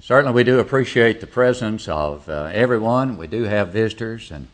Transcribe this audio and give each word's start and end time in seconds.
certainly 0.00 0.34
we 0.34 0.44
do 0.44 0.58
appreciate 0.58 1.20
the 1.20 1.26
presence 1.26 1.86
of 1.86 2.28
uh, 2.28 2.50
everyone. 2.52 3.18
We 3.18 3.26
do 3.26 3.44
have 3.44 3.68
visitors, 3.68 4.30
and 4.30 4.48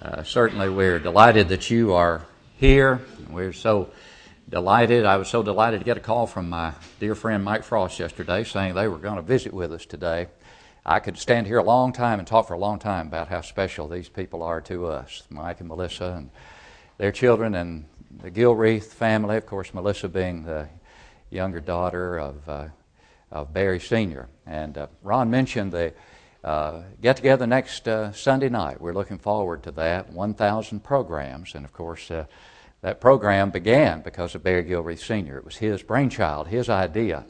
uh, 0.00 0.24
certainly 0.24 0.68
we're 0.68 0.98
delighted 0.98 1.48
that 1.50 1.70
you 1.70 1.92
are 1.92 2.26
here. 2.56 3.00
We're 3.30 3.52
so 3.52 3.90
delighted. 4.48 5.04
I 5.04 5.16
was 5.18 5.28
so 5.28 5.42
delighted 5.42 5.80
to 5.80 5.84
get 5.84 5.96
a 5.96 6.00
call 6.00 6.26
from 6.26 6.48
my 6.48 6.72
dear 6.98 7.14
friend 7.14 7.44
Mike 7.44 7.62
Frost 7.62 7.98
yesterday 8.00 8.44
saying 8.44 8.74
they 8.74 8.88
were 8.88 8.98
going 8.98 9.16
to 9.16 9.22
visit 9.22 9.54
with 9.54 9.72
us 9.72 9.86
today. 9.86 10.26
I 10.84 10.98
could 10.98 11.16
stand 11.16 11.46
here 11.46 11.58
a 11.58 11.64
long 11.64 11.92
time 11.92 12.18
and 12.18 12.26
talk 12.26 12.48
for 12.48 12.54
a 12.54 12.58
long 12.58 12.80
time 12.80 13.06
about 13.06 13.28
how 13.28 13.40
special 13.40 13.86
these 13.86 14.08
people 14.08 14.42
are 14.42 14.60
to 14.62 14.86
us, 14.86 15.22
Mike 15.30 15.60
and 15.60 15.68
Melissa 15.68 16.14
and 16.16 16.30
their 16.98 17.12
children 17.12 17.54
and 17.54 17.84
the 18.20 18.32
Gilreath 18.32 18.92
family. 18.92 19.36
Of 19.36 19.46
course, 19.46 19.72
Melissa 19.72 20.08
being 20.08 20.42
the 20.42 20.68
younger 21.30 21.60
daughter 21.60 22.18
of, 22.18 22.48
uh, 22.48 22.64
of 23.32 23.52
Barry 23.52 23.80
Sr. 23.80 24.28
And 24.46 24.76
uh, 24.76 24.86
Ron 25.02 25.30
mentioned 25.30 25.72
the 25.72 25.94
uh, 26.44 26.82
get 27.00 27.16
together 27.16 27.46
next 27.46 27.88
uh, 27.88 28.12
Sunday 28.12 28.48
night. 28.48 28.80
We're 28.80 28.92
looking 28.92 29.18
forward 29.18 29.62
to 29.62 29.70
that. 29.72 30.12
1,000 30.12 30.80
programs. 30.80 31.54
And 31.54 31.64
of 31.64 31.72
course, 31.72 32.10
uh, 32.10 32.26
that 32.82 33.00
program 33.00 33.50
began 33.50 34.02
because 34.02 34.34
of 34.34 34.42
Barry 34.42 34.64
Gilreath 34.64 34.98
Sr. 34.98 35.38
It 35.38 35.44
was 35.44 35.56
his 35.56 35.82
brainchild, 35.82 36.48
his 36.48 36.68
idea, 36.68 37.24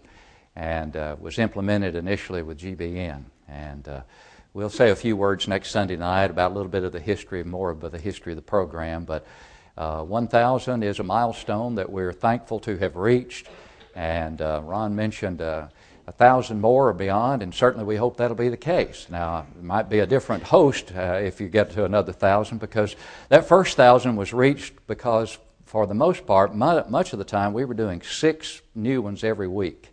and 0.56 0.96
uh, 0.96 1.16
was 1.20 1.38
implemented 1.38 1.94
initially 1.94 2.42
with 2.42 2.58
GBN. 2.58 3.24
And 3.48 4.02
we'll 4.54 4.70
say 4.70 4.90
a 4.90 4.96
few 4.96 5.14
words 5.14 5.46
next 5.46 5.70
Sunday 5.70 5.96
night 5.96 6.30
about 6.30 6.52
a 6.52 6.54
little 6.54 6.70
bit 6.70 6.84
of 6.84 6.92
the 6.92 7.00
history, 7.00 7.44
more 7.44 7.68
of 7.68 7.80
the 7.80 7.98
history 7.98 8.32
of 8.32 8.36
the 8.36 8.42
program. 8.42 9.04
But 9.04 9.26
1,000 9.76 10.82
is 10.82 11.00
a 11.00 11.02
milestone 11.02 11.74
that 11.74 11.90
we're 11.90 12.14
thankful 12.14 12.60
to 12.60 12.78
have 12.78 12.96
reached. 12.96 13.46
And 13.94 14.40
uh, 14.40 14.62
Ron 14.64 14.94
mentioned 14.94 15.42
uh, 15.42 15.68
thousand 16.16 16.60
more 16.60 16.88
or 16.88 16.92
beyond, 16.92 17.42
and 17.42 17.54
certainly 17.54 17.84
we 17.84 17.96
hope 17.96 18.16
that'll 18.16 18.36
be 18.36 18.48
the 18.48 18.56
case. 18.56 19.06
Now, 19.10 19.46
it 19.56 19.62
might 19.62 19.88
be 19.88 20.00
a 20.00 20.06
different 20.06 20.42
host 20.42 20.92
uh, 20.94 21.20
if 21.22 21.40
you 21.40 21.48
get 21.48 21.70
to 21.72 21.84
another 21.84 22.12
thousand, 22.12 22.58
because 22.58 22.96
that 23.28 23.46
first 23.46 23.76
thousand 23.76 24.16
was 24.16 24.32
reached 24.32 24.74
because, 24.86 25.38
for 25.66 25.86
the 25.86 25.94
most 25.94 26.26
part, 26.26 26.54
much 26.54 27.12
of 27.12 27.18
the 27.18 27.24
time, 27.24 27.52
we 27.52 27.64
were 27.64 27.74
doing 27.74 28.02
six 28.02 28.62
new 28.74 29.02
ones 29.02 29.24
every 29.24 29.48
week. 29.48 29.88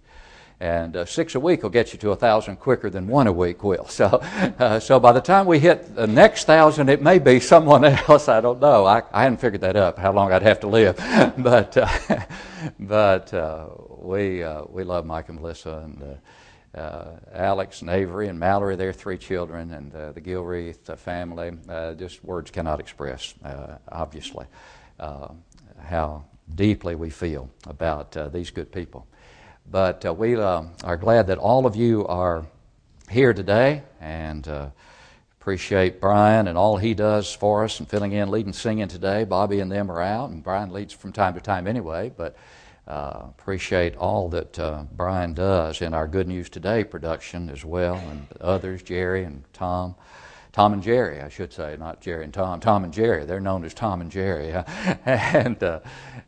And 0.61 0.97
uh, 0.97 1.05
six 1.05 1.35
a 1.35 1.39
week 1.39 1.63
will 1.63 1.69
get 1.69 1.93
you 1.93 1.99
to 1.99 2.11
a 2.11 2.17
thousand 2.17 2.57
quicker 2.57 2.89
than 2.89 3.07
one 3.07 3.27
a 3.27 3.31
week 3.31 3.63
will. 3.63 3.87
So, 3.99 4.05
uh, 4.05 4.79
so 4.79 4.99
by 4.99 5.13
the 5.13 5.21
time 5.21 5.45
we 5.45 5.59
hit 5.59 5.95
the 5.95 6.07
next 6.07 6.45
thousand, 6.45 6.89
it 6.89 7.01
may 7.01 7.19
be 7.19 7.39
someone 7.39 7.85
else. 8.09 8.27
I 8.27 8.41
don't 8.41 8.59
know. 8.59 8.85
I, 8.85 9.03
I 9.11 9.23
hadn't 9.23 9.39
figured 9.39 9.61
that 9.61 9.75
up, 9.75 9.97
how 9.97 10.11
long 10.11 10.31
I'd 10.31 10.41
have 10.41 10.59
to 10.61 10.67
live. 10.67 10.97
but, 11.37 11.77
uh, 11.77 11.89
but 12.79 13.33
uh, 13.33 13.67
we, 14.01 14.43
uh, 14.43 14.63
we 14.69 14.83
love 14.83 15.05
Mike 15.05 15.29
and 15.29 15.39
Melissa 15.39 15.81
and 15.83 16.03
uh, 16.75 16.77
uh, 16.79 17.19
Alex 17.33 17.81
and 17.81 17.89
Avery 17.89 18.27
and 18.27 18.39
Mallory, 18.39 18.75
their 18.75 18.93
three 18.93 19.17
children, 19.17 19.73
and 19.73 19.93
uh, 19.93 20.11
the 20.11 20.21
Gilreath 20.21 20.97
family. 20.97 21.51
Just 21.97 22.23
words 22.23 22.51
cannot 22.51 22.79
express, 22.79 23.33
obviously, 23.91 24.45
how 24.99 26.23
deeply 26.53 26.95
we 26.95 27.09
feel 27.09 27.49
about 27.67 28.15
these 28.31 28.51
good 28.51 28.71
people. 28.71 29.07
But 29.69 30.17
we 30.17 30.35
are 30.35 30.97
glad 30.97 31.27
that 31.27 31.37
all 31.37 31.65
of 31.65 31.75
you 31.75 32.05
are 32.07 32.45
here 33.09 33.33
today 33.33 33.83
and 33.99 34.47
appreciate 35.39 35.99
Brian 35.99 36.47
and 36.47 36.57
all 36.57 36.77
he 36.77 36.93
does 36.93 37.33
for 37.33 37.63
us 37.63 37.79
and 37.79 37.89
filling 37.89 38.11
in, 38.11 38.29
leading, 38.29 38.53
singing 38.53 38.87
today. 38.87 39.23
Bobby 39.23 39.59
and 39.59 39.71
them 39.71 39.89
are 39.89 40.01
out, 40.01 40.29
and 40.29 40.43
Brian 40.43 40.71
leads 40.71 40.93
from 40.93 41.11
time 41.11 41.33
to 41.33 41.41
time 41.41 41.65
anyway. 41.65 42.11
But 42.15 42.35
uh, 42.89 43.27
appreciate 43.29 43.95
all 43.97 44.29
that 44.29 44.57
uh, 44.57 44.83
Brian 44.91 45.33
does 45.33 45.81
in 45.81 45.93
our 45.93 46.07
Good 46.07 46.27
News 46.27 46.49
Today 46.49 46.83
production 46.83 47.49
as 47.49 47.63
well, 47.63 47.95
and 47.95 48.27
others, 48.41 48.81
Jerry 48.81 49.23
and 49.23 49.43
Tom. 49.53 49.95
Tom 50.51 50.73
and 50.73 50.81
Jerry, 50.81 51.21
I 51.21 51.29
should 51.29 51.53
say, 51.53 51.77
not 51.79 52.01
Jerry 52.01 52.23
and 52.23 52.33
Tom. 52.33 52.59
Tom 52.59 52.83
and 52.83 52.91
Jerry, 52.91 53.25
they're 53.25 53.39
known 53.39 53.63
as 53.63 53.75
Tom 53.75 54.01
and 54.01 54.11
Jerry, 54.11 54.51
and 55.05 55.61
uh, 55.63 55.81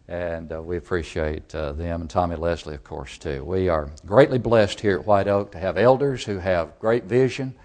and 0.07 0.53
uh, 0.53 0.61
we 0.61 0.77
appreciate 0.77 1.53
uh, 1.55 1.71
them 1.71 2.01
and 2.01 2.09
Tommy 2.09 2.35
Leslie, 2.35 2.75
of 2.75 2.83
course, 2.83 3.17
too. 3.17 3.43
We 3.43 3.67
are 3.67 3.89
greatly 4.05 4.37
blessed 4.37 4.79
here 4.79 4.99
at 4.99 5.05
White 5.07 5.27
Oak 5.27 5.51
to 5.53 5.57
have 5.57 5.77
elders 5.77 6.23
who 6.23 6.37
have 6.37 6.77
great 6.77 7.05
vision 7.05 7.55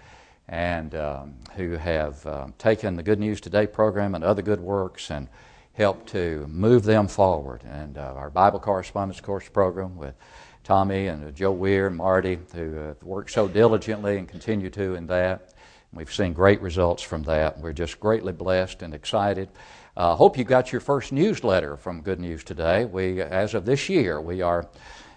and 0.47 0.95
um, 0.95 1.35
who 1.55 1.73
have 1.73 2.25
um, 2.25 2.53
taken 2.57 2.95
the 2.95 3.03
Good 3.03 3.19
News 3.19 3.39
Today 3.39 3.67
program 3.67 4.15
and 4.15 4.23
other 4.23 4.41
good 4.41 4.61
works 4.61 5.11
and 5.11 5.27
help 5.77 6.07
to 6.07 6.47
move 6.49 6.83
them 6.83 7.07
forward. 7.07 7.61
And 7.63 7.99
uh, 7.99 8.13
our 8.15 8.31
Bible 8.31 8.59
correspondence 8.59 9.21
course 9.21 9.47
program 9.47 9.95
with 9.95 10.15
Tommy 10.63 11.05
and 11.05 11.23
uh, 11.23 11.31
Joe 11.31 11.51
Weir 11.51 11.85
and 11.87 11.95
Marty, 11.95 12.39
who 12.53 12.73
have 12.73 13.01
worked 13.03 13.29
so 13.29 13.47
diligently 13.47 14.17
and 14.17 14.27
continue 14.27 14.71
to 14.71 14.95
in 14.95 15.05
that. 15.07 15.53
We've 15.93 16.11
seen 16.11 16.33
great 16.33 16.61
results 16.61 17.03
from 17.03 17.23
that. 17.23 17.59
We're 17.59 17.73
just 17.73 17.99
greatly 17.99 18.33
blessed 18.33 18.81
and 18.81 18.93
excited. 18.93 19.49
I 19.95 20.01
uh, 20.01 20.15
hope 20.15 20.37
you 20.37 20.43
got 20.43 20.71
your 20.71 20.81
first 20.81 21.11
newsletter 21.11 21.77
from 21.77 22.01
Good 22.01 22.19
News 22.19 22.43
Today. 22.43 22.85
We, 22.85 23.21
as 23.21 23.53
of 23.53 23.65
this 23.65 23.87
year, 23.87 24.19
we 24.19 24.41
are 24.41 24.67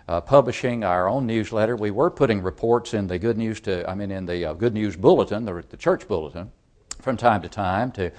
uh, 0.09 0.21
publishing 0.21 0.84
our 0.84 1.09
own 1.09 1.27
newsletter. 1.27 1.75
We 1.75 1.91
were 1.91 2.10
putting 2.10 2.42
reports 2.42 2.92
in 2.92 3.06
the 3.06 3.19
Good 3.19 3.38
News 3.38 3.60
to, 3.60 3.88
I 3.88 3.94
mean, 3.94 4.10
in 4.10 4.27
the 4.27 4.44
uh, 4.44 4.53
Good 4.53 4.75
News 4.75 4.94
Bulletin, 4.94 5.44
the, 5.47 5.65
the 5.69 5.77
church 5.77 6.06
bulletin, 6.06 6.53
from 7.00 7.16
time 7.16 7.41
to 7.42 7.48
time 7.48 7.92
to 7.92 8.12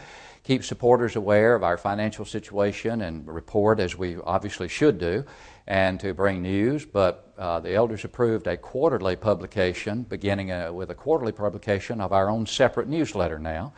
keep 0.43 0.63
supporters 0.63 1.15
aware 1.15 1.55
of 1.55 1.63
our 1.63 1.77
financial 1.77 2.25
situation 2.25 3.01
and 3.01 3.27
report 3.27 3.79
as 3.79 3.97
we 3.97 4.17
obviously 4.17 4.67
should 4.67 4.97
do, 4.97 5.23
and 5.67 5.99
to 5.99 6.13
bring 6.13 6.41
news. 6.41 6.85
But 6.85 7.33
uh, 7.37 7.59
the 7.59 7.75
elders 7.75 8.03
approved 8.03 8.47
a 8.47 8.57
quarterly 8.57 9.15
publication, 9.15 10.03
beginning 10.03 10.51
uh, 10.51 10.71
with 10.73 10.89
a 10.89 10.95
quarterly 10.95 11.31
publication 11.31 12.01
of 12.01 12.11
our 12.11 12.29
own 12.29 12.45
separate 12.45 12.87
newsletter 12.87 13.39
now. 13.39 13.73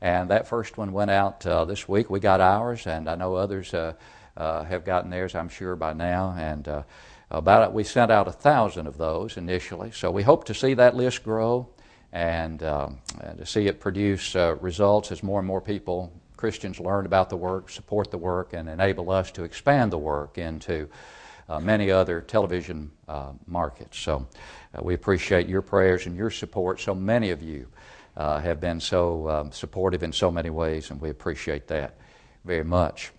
And 0.00 0.30
that 0.30 0.46
first 0.46 0.76
one 0.76 0.92
went 0.92 1.10
out 1.10 1.44
uh, 1.46 1.64
this 1.64 1.88
week. 1.88 2.10
We 2.10 2.20
got 2.20 2.40
ours, 2.40 2.86
and 2.86 3.08
I 3.08 3.14
know 3.14 3.34
others 3.34 3.74
uh, 3.74 3.94
uh, 4.36 4.64
have 4.64 4.84
gotten 4.84 5.10
theirs, 5.10 5.34
I'm 5.34 5.48
sure, 5.48 5.74
by 5.76 5.92
now. 5.92 6.34
And 6.36 6.84
about 7.30 7.68
it, 7.68 7.74
we 7.74 7.84
sent 7.84 8.10
out 8.10 8.28
a 8.28 8.32
thousand 8.32 8.86
of 8.86 8.96
those 8.96 9.36
initially. 9.36 9.90
So 9.90 10.10
we 10.10 10.22
hope 10.22 10.44
to 10.44 10.54
see 10.54 10.74
that 10.74 10.94
list 10.94 11.24
grow 11.24 11.68
and, 12.12 12.62
and 12.62 13.38
to 13.38 13.46
see 13.46 13.66
it 13.66 13.80
produce 13.80 14.34
uh, 14.34 14.56
results 14.60 15.12
as 15.12 15.22
more 15.22 15.38
and 15.40 15.46
more 15.46 15.60
people, 15.60 16.12
Christians, 16.36 16.80
learn 16.80 17.04
about 17.04 17.28
the 17.30 17.36
work, 17.36 17.68
support 17.68 18.10
the 18.10 18.18
work, 18.18 18.52
and 18.52 18.68
enable 18.68 19.10
us 19.10 19.30
to 19.32 19.44
expand 19.44 19.92
the 19.92 19.98
work 19.98 20.38
into 20.38 20.88
uh, 21.48 21.58
many 21.58 21.90
other 21.90 22.20
television 22.20 22.90
uh, 23.08 23.32
markets. 23.46 23.98
So 23.98 24.26
uh, 24.74 24.82
we 24.82 24.94
appreciate 24.94 25.48
your 25.48 25.62
prayers 25.62 26.06
and 26.06 26.16
your 26.16 26.30
support. 26.30 26.80
So 26.80 26.94
many 26.94 27.30
of 27.30 27.42
you 27.42 27.66
uh, 28.16 28.40
have 28.40 28.60
been 28.60 28.80
so 28.80 29.28
um, 29.28 29.52
supportive 29.52 30.02
in 30.02 30.12
so 30.12 30.30
many 30.30 30.50
ways, 30.50 30.90
and 30.90 31.00
we 31.00 31.10
appreciate 31.10 31.66
that 31.68 31.96
very 32.44 32.64
much. 32.64 33.12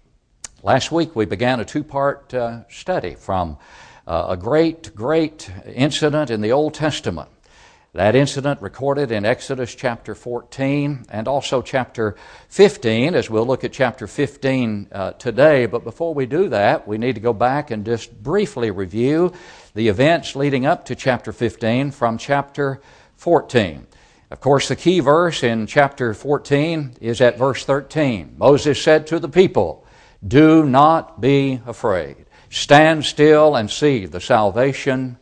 Last 0.64 0.92
week 0.92 1.16
we 1.16 1.26
began 1.26 1.60
a 1.60 1.66
two 1.66 1.84
part 1.84 2.34
uh, 2.34 2.68
study 2.70 3.16
from 3.16 3.58
a 4.08 4.36
great, 4.36 4.96
great 4.96 5.52
incident 5.68 6.32
in 6.32 6.42
the 6.42 6.52
Old 6.52 6.74
Testament 6.74 7.30
that 8.00 8.16
incident 8.16 8.62
recorded 8.62 9.12
in 9.12 9.26
Exodus 9.26 9.76
chapter 9.76 10.16
14 10.16 11.08
and 11.10 11.28
also 11.28 11.62
chapter 11.62 12.16
15, 12.48 13.14
as 13.14 13.30
we'll 13.30 13.46
look 13.46 13.66
at 13.66 13.74
chapter 13.74 14.08
15 14.08 14.88
uh, 14.90 15.12
today. 15.12 15.66
But 15.66 15.84
before 15.84 16.14
we 16.14 16.26
do 16.26 16.48
that, 16.48 16.88
we 16.88 16.98
need 16.98 17.16
to 17.16 17.20
go 17.20 17.34
back 17.34 17.72
and 17.72 17.86
just 17.86 18.24
briefly 18.24 18.72
review 18.72 19.34
the 19.76 19.90
events 19.90 20.34
leading 20.34 20.66
up 20.66 20.86
to 20.86 20.96
chapter 20.96 21.34
15 21.34 21.92
from 21.92 22.18
chapter 22.18 22.80
14. 23.18 23.86
Of 24.32 24.40
course, 24.40 24.70
the 24.70 24.78
key 24.78 25.02
verse 25.02 25.44
in 25.44 25.68
chapter 25.68 26.14
14 26.14 26.96
is 27.02 27.20
at 27.20 27.38
verse 27.38 27.66
13. 27.66 28.36
Moses 28.38 28.82
said 28.82 29.08
to 29.08 29.20
the 29.20 29.28
people, 29.28 29.86
Do 30.26 30.64
not 30.64 31.20
be 31.20 31.60
afraid. 31.66 32.28
Stand 32.50 33.04
still 33.04 33.58
and 33.58 33.70
see 33.70 34.06
the 34.06 34.22
salvation 34.22 35.18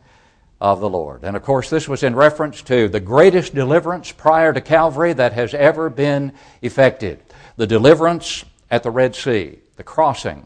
of 0.59 0.79
the 0.79 0.89
Lord. 0.89 1.23
And 1.23 1.35
of 1.35 1.43
course, 1.43 1.69
this 1.69 1.87
was 1.87 2.03
in 2.03 2.15
reference 2.15 2.61
to 2.63 2.87
the 2.87 2.99
greatest 2.99 3.53
deliverance 3.53 4.11
prior 4.11 4.53
to 4.53 4.61
Calvary 4.61 5.13
that 5.13 5.33
has 5.33 5.53
ever 5.53 5.89
been 5.89 6.33
effected 6.61 7.23
the 7.57 7.67
deliverance 7.67 8.45
at 8.69 8.83
the 8.83 8.91
Red 8.91 9.15
Sea, 9.15 9.57
the 9.77 9.83
crossing 9.83 10.45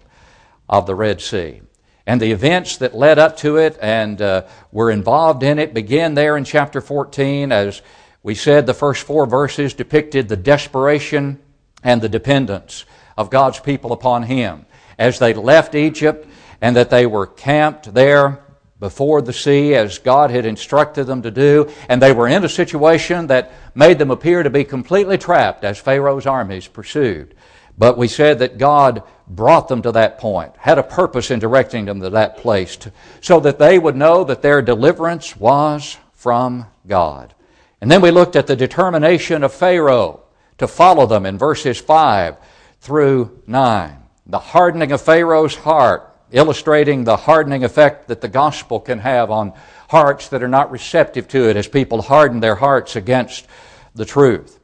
of 0.70 0.86
the 0.86 0.96
Red 0.96 1.22
Sea. 1.22 1.62
And 2.08 2.22
the 2.22 2.32
events 2.32 2.78
that 2.78 2.96
led 2.96 3.20
up 3.20 3.38
to 3.38 3.58
it 3.58 3.78
and 3.82 4.22
uh, 4.22 4.48
were 4.72 4.90
involved 4.90 5.44
in 5.44 5.60
it 5.60 5.74
begin 5.74 6.14
there 6.14 6.38
in 6.38 6.46
chapter 6.46 6.82
14. 6.82 7.52
As 7.52 7.82
we 8.24 8.34
said, 8.34 8.66
the 8.66 8.74
first 8.74 9.04
four 9.04 9.26
verses 9.26 9.74
depicted 9.74 10.28
the 10.28 10.38
desperation 10.38 11.40
and 11.84 12.02
the 12.02 12.10
dependence 12.10 12.86
of 13.18 13.30
God's 13.30 13.60
people 13.60 13.92
upon 13.92 14.24
Him 14.24 14.66
as 14.98 15.20
they 15.20 15.34
left 15.34 15.76
Egypt 15.76 16.28
and 16.62 16.76
that 16.76 16.90
they 16.90 17.06
were 17.06 17.28
camped 17.28 17.94
there 17.94 18.42
before 18.82 19.22
the 19.22 19.32
sea 19.32 19.76
as 19.76 20.00
God 20.00 20.32
had 20.32 20.46
instructed 20.46 21.06
them 21.06 21.22
to 21.22 21.32
do, 21.32 21.72
and 21.88 22.02
they 22.02 22.12
were 22.12 22.28
in 22.28 22.44
a 22.44 22.50
situation 22.50 23.28
that 23.28 23.54
made 23.76 24.00
them 24.00 24.10
appear 24.10 24.42
to 24.42 24.50
be 24.50 24.64
completely 24.64 25.20
trapped 25.20 25.64
as 25.64 25.78
Pharaoh's 25.78 26.26
armies 26.26 26.68
pursued. 26.68 27.36
But 27.78 27.96
we 27.96 28.08
said 28.08 28.40
that 28.40 28.58
God 28.58 29.04
brought 29.28 29.68
them 29.68 29.84
to 29.84 29.92
that 29.94 30.18
point, 30.18 30.54
had 30.58 30.80
a 30.80 30.84
purpose 30.84 31.30
in 31.30 31.40
directing 31.40 31.86
them 31.86 32.02
to 32.02 32.10
that 32.10 32.38
place, 32.38 32.76
to, 32.78 32.92
so 33.22 33.40
that 33.42 33.60
they 33.60 33.78
would 33.78 33.96
know 33.96 34.24
that 34.24 34.42
their 34.42 34.64
deliverance 34.64 35.38
was 35.38 35.98
from 36.14 36.66
God. 36.88 37.36
And 37.82 37.90
then 37.90 38.02
we 38.02 38.10
looked 38.10 38.36
at 38.36 38.48
the 38.48 38.56
determination 38.56 39.44
of 39.44 39.54
Pharaoh 39.54 40.22
to 40.58 40.68
follow 40.68 41.06
them 41.06 41.28
in 41.28 41.38
verses 41.38 41.80
5 41.80 42.36
through 42.80 43.44
9. 43.46 43.98
The 44.26 44.40
hardening 44.40 44.92
of 44.92 45.02
Pharaoh's 45.02 45.56
heart, 45.56 46.11
illustrating 46.32 47.04
the 47.04 47.18
hardening 47.18 47.64
effect 47.64 48.08
that 48.08 48.22
the 48.22 48.28
gospel 48.28 48.80
can 48.80 49.00
have 49.00 49.30
on 49.32 49.54
hearts 49.90 50.30
that 50.30 50.42
are 50.42 50.48
not 50.48 50.72
receptive 50.72 51.28
to 51.30 51.50
it 51.50 51.58
as 51.58 51.68
people 51.68 52.02
harden 52.02 52.40
their 52.40 52.56
hearts 52.56 52.96
against 52.96 53.48
the 53.94 54.06
truth. 54.06 54.60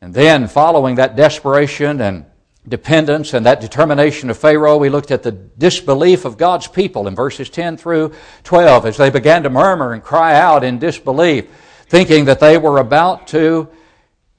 And 0.00 0.14
then, 0.14 0.46
following 0.46 0.94
that 0.94 1.16
desperation 1.16 2.00
and 2.00 2.24
dependence 2.66 3.34
and 3.34 3.46
that 3.46 3.60
determination 3.60 4.30
of 4.30 4.38
Pharaoh, 4.38 4.76
we 4.76 4.88
looked 4.88 5.10
at 5.10 5.22
the 5.22 5.32
disbelief 5.32 6.24
of 6.24 6.38
God's 6.38 6.68
people 6.68 7.08
in 7.08 7.14
verses 7.14 7.50
10 7.50 7.76
through 7.76 8.14
12 8.44 8.86
as 8.86 8.96
they 8.96 9.10
began 9.10 9.42
to 9.42 9.50
murmur 9.50 9.92
and 9.92 10.02
cry 10.02 10.38
out 10.38 10.64
in 10.64 10.78
disbelief, 10.78 11.48
thinking 11.86 12.26
that 12.26 12.40
they 12.40 12.56
were 12.56 12.78
about 12.78 13.26
to 13.28 13.68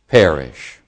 perish. 0.07 0.79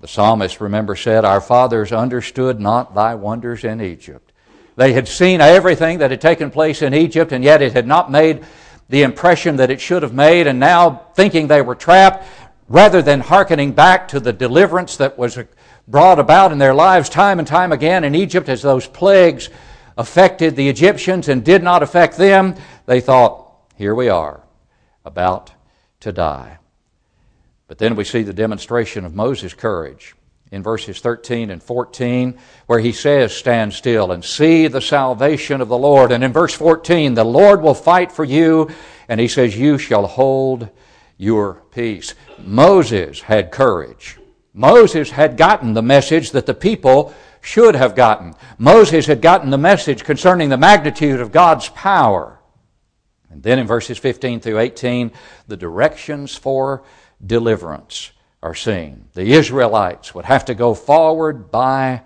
The 0.00 0.08
psalmist, 0.08 0.60
remember, 0.60 0.96
said, 0.96 1.24
Our 1.24 1.40
fathers 1.40 1.92
understood 1.92 2.58
not 2.58 2.94
thy 2.94 3.14
wonders 3.14 3.62
in 3.62 3.80
Egypt. 3.80 4.31
They 4.76 4.92
had 4.92 5.06
seen 5.06 5.40
everything 5.40 5.98
that 5.98 6.10
had 6.10 6.20
taken 6.20 6.50
place 6.50 6.82
in 6.82 6.94
Egypt, 6.94 7.32
and 7.32 7.44
yet 7.44 7.62
it 7.62 7.72
had 7.72 7.86
not 7.86 8.10
made 8.10 8.44
the 8.88 9.02
impression 9.02 9.56
that 9.56 9.70
it 9.70 9.80
should 9.80 10.02
have 10.02 10.14
made, 10.14 10.46
and 10.46 10.58
now 10.58 11.02
thinking 11.14 11.46
they 11.46 11.62
were 11.62 11.74
trapped, 11.74 12.26
rather 12.68 13.02
than 13.02 13.20
hearkening 13.20 13.72
back 13.72 14.08
to 14.08 14.20
the 14.20 14.32
deliverance 14.32 14.96
that 14.96 15.18
was 15.18 15.38
brought 15.86 16.18
about 16.18 16.52
in 16.52 16.58
their 16.58 16.74
lives 16.74 17.08
time 17.08 17.38
and 17.38 17.48
time 17.48 17.72
again 17.72 18.04
in 18.04 18.14
Egypt 18.14 18.48
as 18.48 18.62
those 18.62 18.86
plagues 18.86 19.50
affected 19.98 20.56
the 20.56 20.68
Egyptians 20.68 21.28
and 21.28 21.44
did 21.44 21.62
not 21.62 21.82
affect 21.82 22.16
them, 22.16 22.54
they 22.86 23.00
thought, 23.00 23.52
here 23.76 23.94
we 23.94 24.08
are, 24.08 24.42
about 25.04 25.52
to 26.00 26.12
die. 26.12 26.58
But 27.66 27.78
then 27.78 27.94
we 27.96 28.04
see 28.04 28.22
the 28.22 28.32
demonstration 28.32 29.04
of 29.04 29.14
Moses' 29.14 29.54
courage 29.54 30.14
in 30.52 30.62
verses 30.62 31.00
13 31.00 31.50
and 31.50 31.62
14, 31.62 32.38
where 32.66 32.78
he 32.78 32.92
says, 32.92 33.34
Stand 33.34 33.72
still 33.72 34.12
and 34.12 34.22
see 34.22 34.68
the 34.68 34.82
salvation 34.82 35.62
of 35.62 35.68
the 35.68 35.78
Lord. 35.78 36.12
And 36.12 36.22
in 36.22 36.30
verse 36.30 36.52
14, 36.52 37.14
the 37.14 37.24
Lord 37.24 37.62
will 37.62 37.74
fight 37.74 38.12
for 38.12 38.22
you, 38.22 38.70
and 39.08 39.18
he 39.18 39.28
says, 39.28 39.56
You 39.56 39.78
shall 39.78 40.06
hold 40.06 40.68
your 41.16 41.62
peace. 41.72 42.14
Moses 42.38 43.22
had 43.22 43.50
courage. 43.50 44.18
Moses 44.52 45.10
had 45.10 45.38
gotten 45.38 45.72
the 45.72 45.82
message 45.82 46.32
that 46.32 46.44
the 46.44 46.54
people 46.54 47.14
should 47.40 47.74
have 47.74 47.94
gotten. 47.94 48.34
Moses 48.58 49.06
had 49.06 49.22
gotten 49.22 49.48
the 49.48 49.58
message 49.58 50.04
concerning 50.04 50.50
the 50.50 50.58
magnitude 50.58 51.20
of 51.20 51.32
God's 51.32 51.70
power. 51.70 52.38
And 53.30 53.42
then 53.42 53.58
in 53.58 53.66
verses 53.66 53.96
15 53.96 54.40
through 54.40 54.58
18, 54.58 55.12
the 55.48 55.56
directions 55.56 56.36
for 56.36 56.84
deliverance 57.24 58.12
are 58.42 58.54
seen. 58.54 59.04
The 59.14 59.32
Israelites 59.32 60.14
would 60.14 60.24
have 60.24 60.46
to 60.46 60.54
go 60.54 60.74
forward 60.74 61.50
by 61.50 62.02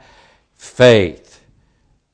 faith. 0.54 1.44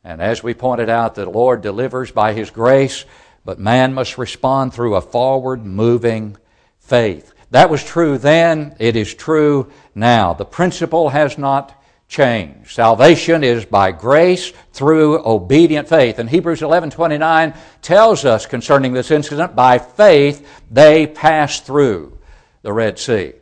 And 0.05 0.21
as 0.21 0.43
we 0.43 0.55
pointed 0.55 0.89
out, 0.89 1.15
the 1.15 1.29
Lord 1.29 1.63
delivers 1.63 2.11
by 2.11 2.33
His 2.33 2.51
grace, 2.51 3.05
but 3.45 3.59
man 3.59 3.95
must 3.95 4.19
respond 4.19 4.73
through 4.73 4.95
a 4.95 5.01
forward 5.01 5.65
moving 5.65 6.37
faith. 6.79 7.33
That 7.51 7.71
was 7.71 7.85
true 7.85 8.17
then, 8.19 8.77
it 8.79 8.97
is 8.97 9.15
true 9.15 9.71
now. 9.95 10.33
The 10.33 10.45
principle 10.45 11.11
has 11.11 11.37
not 11.37 11.83
changed. 12.09 12.71
Salvation 12.71 13.43
is 13.43 13.65
by 13.65 13.91
grace 13.91 14.53
through 14.73 15.25
obedient 15.27 15.89
faith. 15.89 16.19
And 16.19 16.29
Hebrews 16.29 16.61
11:29 16.63 17.55
tells 17.81 18.25
us 18.25 18.47
concerning 18.47 18.93
this 18.93 19.11
incident, 19.11 19.57
by 19.57 19.79
faith 19.79 20.47
they 20.71 21.07
passed 21.07 21.65
through 21.65 22.19
the 22.63 22.73
Red 22.73 22.99
Sea. 22.99 23.33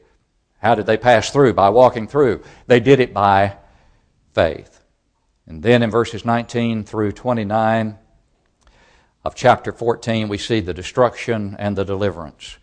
How 0.61 0.75
did 0.75 0.87
they 0.87 0.97
pass 0.97 1.31
through? 1.31 1.55
By 1.55 1.71
walking 1.71 2.07
through. 2.07 2.43
They 2.67 2.81
did 2.81 3.01
it 3.01 3.12
by 3.15 3.57
faith. 4.35 4.85
And 5.47 5.62
then 5.62 5.83
in 5.83 5.91
verses 5.91 6.25
19 6.25 6.85
through 6.85 7.12
29 7.12 7.99
of 9.25 9.35
chapter 9.35 9.73
14, 9.73 10.29
we 10.29 10.39
see 10.39 10.61
the 10.61 10.75
destruction 10.75 11.57
and 11.59 11.77
the 11.77 11.85
deliverance. 11.85 12.59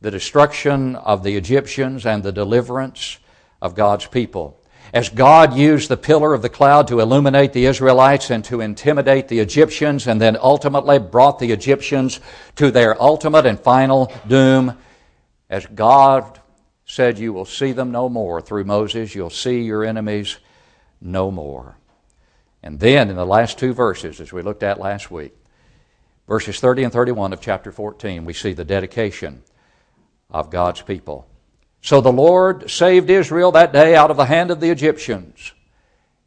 The 0.00 0.10
destruction 0.10 0.96
of 0.96 1.22
the 1.22 1.36
Egyptians 1.36 2.04
and 2.04 2.22
the 2.22 2.32
deliverance 2.32 3.18
of 3.60 3.74
God's 3.74 4.06
people. 4.06 4.58
As 4.92 5.08
God 5.08 5.54
used 5.54 5.88
the 5.88 5.96
pillar 5.96 6.34
of 6.34 6.42
the 6.42 6.48
cloud 6.50 6.88
to 6.88 7.00
illuminate 7.00 7.52
the 7.52 7.66
Israelites 7.66 8.30
and 8.30 8.44
to 8.46 8.60
intimidate 8.60 9.28
the 9.28 9.38
Egyptians, 9.38 10.06
and 10.06 10.20
then 10.20 10.36
ultimately 10.38 10.98
brought 10.98 11.38
the 11.38 11.52
Egyptians 11.52 12.20
to 12.56 12.70
their 12.70 13.00
ultimate 13.00 13.46
and 13.46 13.58
final 13.58 14.12
doom, 14.26 14.76
as 15.48 15.64
God 15.66 16.41
said, 16.92 17.18
You 17.18 17.32
will 17.32 17.46
see 17.46 17.72
them 17.72 17.90
no 17.90 18.10
more 18.10 18.42
through 18.42 18.64
Moses, 18.64 19.14
you'll 19.14 19.30
see 19.30 19.62
your 19.62 19.82
enemies 19.82 20.36
no 21.00 21.30
more. 21.30 21.78
And 22.62 22.78
then 22.78 23.08
in 23.08 23.16
the 23.16 23.24
last 23.24 23.58
two 23.58 23.72
verses, 23.72 24.20
as 24.20 24.30
we 24.30 24.42
looked 24.42 24.62
at 24.62 24.78
last 24.78 25.10
week, 25.10 25.34
verses 26.28 26.60
30 26.60 26.84
and 26.84 26.92
31 26.92 27.32
of 27.32 27.40
chapter 27.40 27.72
14, 27.72 28.26
we 28.26 28.34
see 28.34 28.52
the 28.52 28.66
dedication 28.66 29.42
of 30.30 30.50
God's 30.50 30.82
people. 30.82 31.26
So 31.80 32.02
the 32.02 32.12
Lord 32.12 32.70
saved 32.70 33.08
Israel 33.08 33.52
that 33.52 33.72
day 33.72 33.96
out 33.96 34.10
of 34.10 34.18
the 34.18 34.26
hand 34.26 34.50
of 34.50 34.60
the 34.60 34.68
Egyptians. 34.68 35.54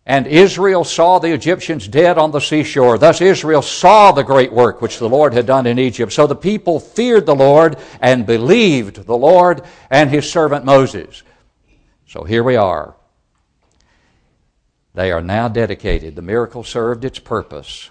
And 0.05 0.27
Israel 0.27 0.83
saw 0.83 1.17
the 1.17 1.33
Egyptians 1.33 1.87
dead 1.87 2.19
on 2.19 2.29
the 2.29 2.39
seashore. 2.39 2.99
Thus 2.99 3.21
Israel 3.21 3.63
saw 3.63 4.11
the 4.11 4.23
great 4.23 4.53
work 4.53 4.79
which 4.81 4.99
the 4.99 5.09
Lord 5.09 5.33
had 5.33 5.47
done 5.47 5.65
in 5.65 5.79
Egypt. 5.79 6.13
So 6.13 6.27
the 6.27 6.35
people 6.35 6.79
feared 6.79 7.25
the 7.25 7.35
Lord 7.35 7.77
and 8.01 8.25
believed 8.25 9.07
the 9.07 9.17
Lord 9.17 9.63
and 9.89 10.11
his 10.11 10.29
servant 10.29 10.63
Moses. 10.63 11.23
So 12.07 12.23
here 12.23 12.43
we 12.43 12.55
are. 12.55 12.95
They 14.93 15.11
are 15.11 15.21
now 15.21 15.47
dedicated. 15.47 16.15
The 16.15 16.21
miracle 16.21 16.63
served 16.63 17.03
its 17.03 17.19
purpose. 17.19 17.89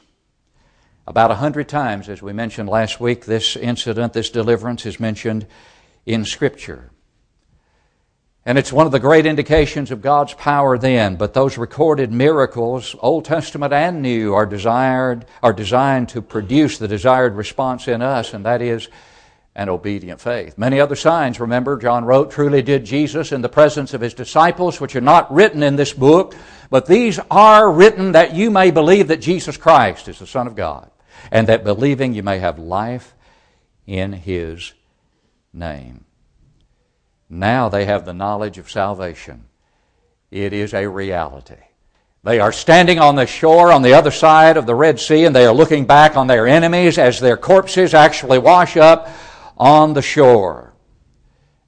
About 1.06 1.32
a 1.32 1.34
hundred 1.34 1.68
times, 1.68 2.08
as 2.08 2.22
we 2.22 2.32
mentioned 2.32 2.68
last 2.68 3.00
week, 3.00 3.26
this 3.26 3.56
incident, 3.56 4.12
this 4.12 4.30
deliverance 4.30 4.86
is 4.86 4.98
mentioned 4.98 5.46
in 6.06 6.24
Scripture. 6.24 6.90
And 8.46 8.58
it's 8.58 8.72
one 8.72 8.84
of 8.84 8.92
the 8.92 9.00
great 9.00 9.24
indications 9.24 9.90
of 9.90 10.02
God's 10.02 10.34
power 10.34 10.76
then. 10.76 11.16
But 11.16 11.32
those 11.32 11.56
recorded 11.56 12.12
miracles, 12.12 12.94
Old 12.98 13.24
Testament 13.24 13.72
and 13.72 14.02
New, 14.02 14.34
are 14.34 14.44
desired, 14.44 15.24
are 15.42 15.54
designed 15.54 16.10
to 16.10 16.20
produce 16.20 16.76
the 16.76 16.88
desired 16.88 17.36
response 17.36 17.88
in 17.88 18.02
us, 18.02 18.34
and 18.34 18.44
that 18.44 18.60
is 18.60 18.88
an 19.56 19.68
obedient 19.68 20.20
faith. 20.20 20.58
Many 20.58 20.78
other 20.78 20.96
signs, 20.96 21.40
remember, 21.40 21.78
John 21.78 22.04
wrote, 22.04 22.32
truly 22.32 22.60
did 22.60 22.84
Jesus 22.84 23.32
in 23.32 23.40
the 23.40 23.48
presence 23.48 23.94
of 23.94 24.00
his 24.00 24.12
disciples, 24.12 24.80
which 24.80 24.96
are 24.96 25.00
not 25.00 25.32
written 25.32 25.62
in 25.62 25.76
this 25.76 25.92
book, 25.92 26.34
but 26.70 26.86
these 26.86 27.20
are 27.30 27.70
written 27.70 28.12
that 28.12 28.34
you 28.34 28.50
may 28.50 28.70
believe 28.72 29.08
that 29.08 29.20
Jesus 29.20 29.56
Christ 29.56 30.08
is 30.08 30.18
the 30.18 30.26
Son 30.26 30.46
of 30.46 30.56
God, 30.56 30.90
and 31.30 31.46
that 31.46 31.64
believing 31.64 32.12
you 32.12 32.22
may 32.22 32.40
have 32.40 32.58
life 32.58 33.14
in 33.86 34.12
his 34.12 34.72
name. 35.52 36.03
Now 37.28 37.68
they 37.68 37.84
have 37.84 38.04
the 38.04 38.14
knowledge 38.14 38.58
of 38.58 38.70
salvation. 38.70 39.44
It 40.30 40.52
is 40.52 40.74
a 40.74 40.88
reality. 40.88 41.62
They 42.22 42.40
are 42.40 42.52
standing 42.52 42.98
on 42.98 43.16
the 43.16 43.26
shore 43.26 43.70
on 43.70 43.82
the 43.82 43.94
other 43.94 44.10
side 44.10 44.56
of 44.56 44.66
the 44.66 44.74
Red 44.74 44.98
Sea 44.98 45.26
and 45.26 45.36
they 45.36 45.44
are 45.44 45.54
looking 45.54 45.84
back 45.84 46.16
on 46.16 46.26
their 46.26 46.46
enemies 46.46 46.98
as 46.98 47.20
their 47.20 47.36
corpses 47.36 47.92
actually 47.92 48.38
wash 48.38 48.76
up 48.76 49.08
on 49.56 49.92
the 49.92 50.02
shore. 50.02 50.72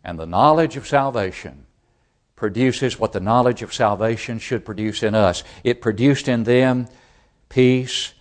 And 0.02 0.18
the 0.18 0.26
knowledge 0.26 0.76
of 0.76 0.86
salvation 0.86 1.66
produces 2.36 2.98
what 2.98 3.12
the 3.12 3.20
knowledge 3.20 3.62
of 3.62 3.74
salvation 3.74 4.38
should 4.38 4.64
produce 4.64 5.02
in 5.02 5.14
us. 5.14 5.42
It 5.64 5.80
produced 5.80 6.28
in 6.28 6.44
them 6.44 6.88
peace 7.48 8.12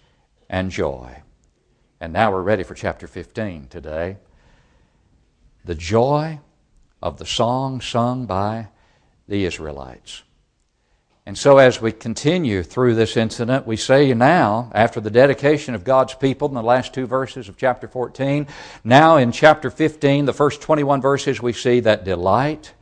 and 0.50 0.72
joy. 0.72 1.22
And 2.00 2.12
now 2.12 2.32
we're 2.32 2.42
ready 2.42 2.64
for 2.64 2.76
chapter 2.76 3.08
15 3.08 3.68
today. 3.68 4.18
The 5.64 5.76
joy 5.76 6.40
of 7.06 7.20
the 7.20 7.26
song 7.26 7.82
sung 7.82 8.26
by 8.26 8.68
the 9.28 9.46
Israelites. 9.46 10.24
And 11.24 11.38
so, 11.38 11.60
as 11.60 11.80
we 11.80 11.92
continue 11.92 12.64
through 12.64 12.96
this 12.96 13.16
incident, 13.16 13.68
we 13.68 13.78
say 13.78 14.12
now, 14.16 14.72
after 14.74 15.00
the 15.00 15.12
dedication 15.12 15.76
of 15.76 15.84
God's 15.84 16.16
people 16.16 16.48
in 16.48 16.56
the 16.56 16.64
last 16.64 16.96
two 16.96 17.06
verses 17.06 17.48
of 17.48 17.58
chapter 17.58 17.88
14, 17.88 18.48
now 18.84 19.18
in 19.18 19.32
chapter 19.32 19.70
15, 19.70 20.26
the 20.26 20.34
first 20.34 20.62
21 20.62 21.00
verses, 21.00 21.40
we 21.40 21.54
see 21.54 21.80
that 21.82 22.06
delight 22.06 22.74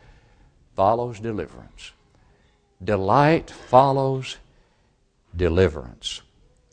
follows 0.73 1.19
deliverance. 1.19 1.91
Delight 2.81 3.51
follows 3.51 4.37
deliverance. 5.35 6.21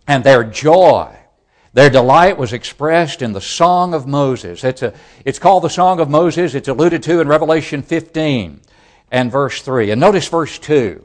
And 0.07 0.23
their 0.23 0.45
joy 0.45 1.16
their 1.73 1.91
delight 1.91 2.37
was 2.37 2.53
expressed 2.53 3.23
in 3.23 3.33
the 3.33 3.41
Song 3.41 3.95
of 3.95 4.07
Moses. 4.07 4.65
It's, 4.65 4.83
a, 4.83 4.93
it's 5.25 5.39
called 5.39 5.65
the 5.65 5.69
Song 5.69 6.00
of 6.00 6.11
Moses. 6.11 6.55
It's 6.55 6.69
alluded 6.69 7.03
to 7.05 7.21
in 7.21 7.29
Revelation 7.29 7.83
15 7.83 8.61
and 9.11 9.31
verse 9.31 9.62
3. 9.62 9.91
And 9.91 10.00
notice 10.00 10.29
verse 10.29 10.59
2 10.59 11.05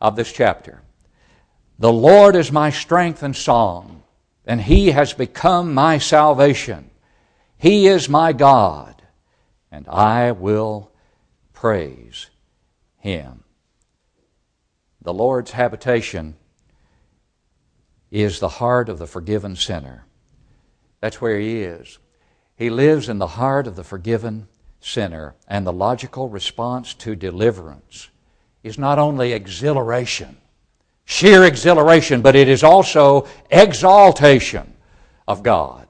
of 0.00 0.16
this 0.16 0.32
chapter. 0.32 0.82
The 1.78 1.92
Lord 1.92 2.36
is 2.36 2.52
my 2.52 2.70
strength 2.70 3.22
and 3.22 3.36
song, 3.36 4.02
and 4.46 4.60
He 4.60 4.90
has 4.90 5.12
become 5.12 5.74
my 5.74 5.98
salvation. 5.98 6.90
He 7.58 7.86
is 7.86 8.08
my 8.08 8.32
God, 8.32 9.02
and 9.70 9.88
I 9.88 10.32
will 10.32 10.92
praise 11.52 12.28
him. 12.98 13.44
The 15.00 15.14
Lord's 15.14 15.52
habitation 15.52 16.36
is 18.22 18.38
the 18.38 18.48
heart 18.48 18.88
of 18.88 18.98
the 18.98 19.06
forgiven 19.06 19.56
sinner. 19.56 20.04
That's 21.00 21.20
where 21.20 21.38
he 21.38 21.62
is. 21.62 21.98
He 22.56 22.70
lives 22.70 23.08
in 23.08 23.18
the 23.18 23.26
heart 23.26 23.66
of 23.66 23.76
the 23.76 23.84
forgiven 23.84 24.48
sinner, 24.80 25.34
and 25.46 25.66
the 25.66 25.72
logical 25.72 26.28
response 26.28 26.94
to 26.94 27.14
deliverance 27.14 28.08
is 28.62 28.78
not 28.78 28.98
only 28.98 29.32
exhilaration, 29.32 30.38
sheer 31.04 31.44
exhilaration, 31.44 32.22
but 32.22 32.34
it 32.34 32.48
is 32.48 32.64
also 32.64 33.26
exaltation 33.50 34.72
of 35.28 35.42
God. 35.42 35.86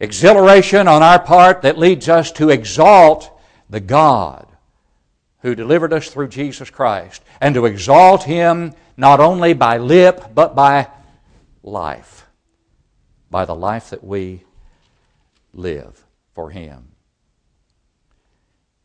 Exhilaration 0.00 0.86
on 0.86 1.02
our 1.02 1.18
part 1.18 1.62
that 1.62 1.78
leads 1.78 2.08
us 2.08 2.30
to 2.32 2.50
exalt 2.50 3.30
the 3.70 3.80
God 3.80 4.46
who 5.40 5.54
delivered 5.54 5.92
us 5.92 6.08
through 6.08 6.28
Jesus 6.28 6.68
Christ, 6.68 7.22
and 7.40 7.54
to 7.54 7.64
exalt 7.64 8.24
Him 8.24 8.74
not 8.96 9.20
only 9.20 9.54
by 9.54 9.78
lip, 9.78 10.34
but 10.34 10.54
by 10.54 10.88
life, 11.62 12.26
by 13.30 13.44
the 13.44 13.54
life 13.54 13.90
that 13.90 14.04
we 14.04 14.44
live 15.52 16.04
for 16.34 16.50
Him. 16.50 16.92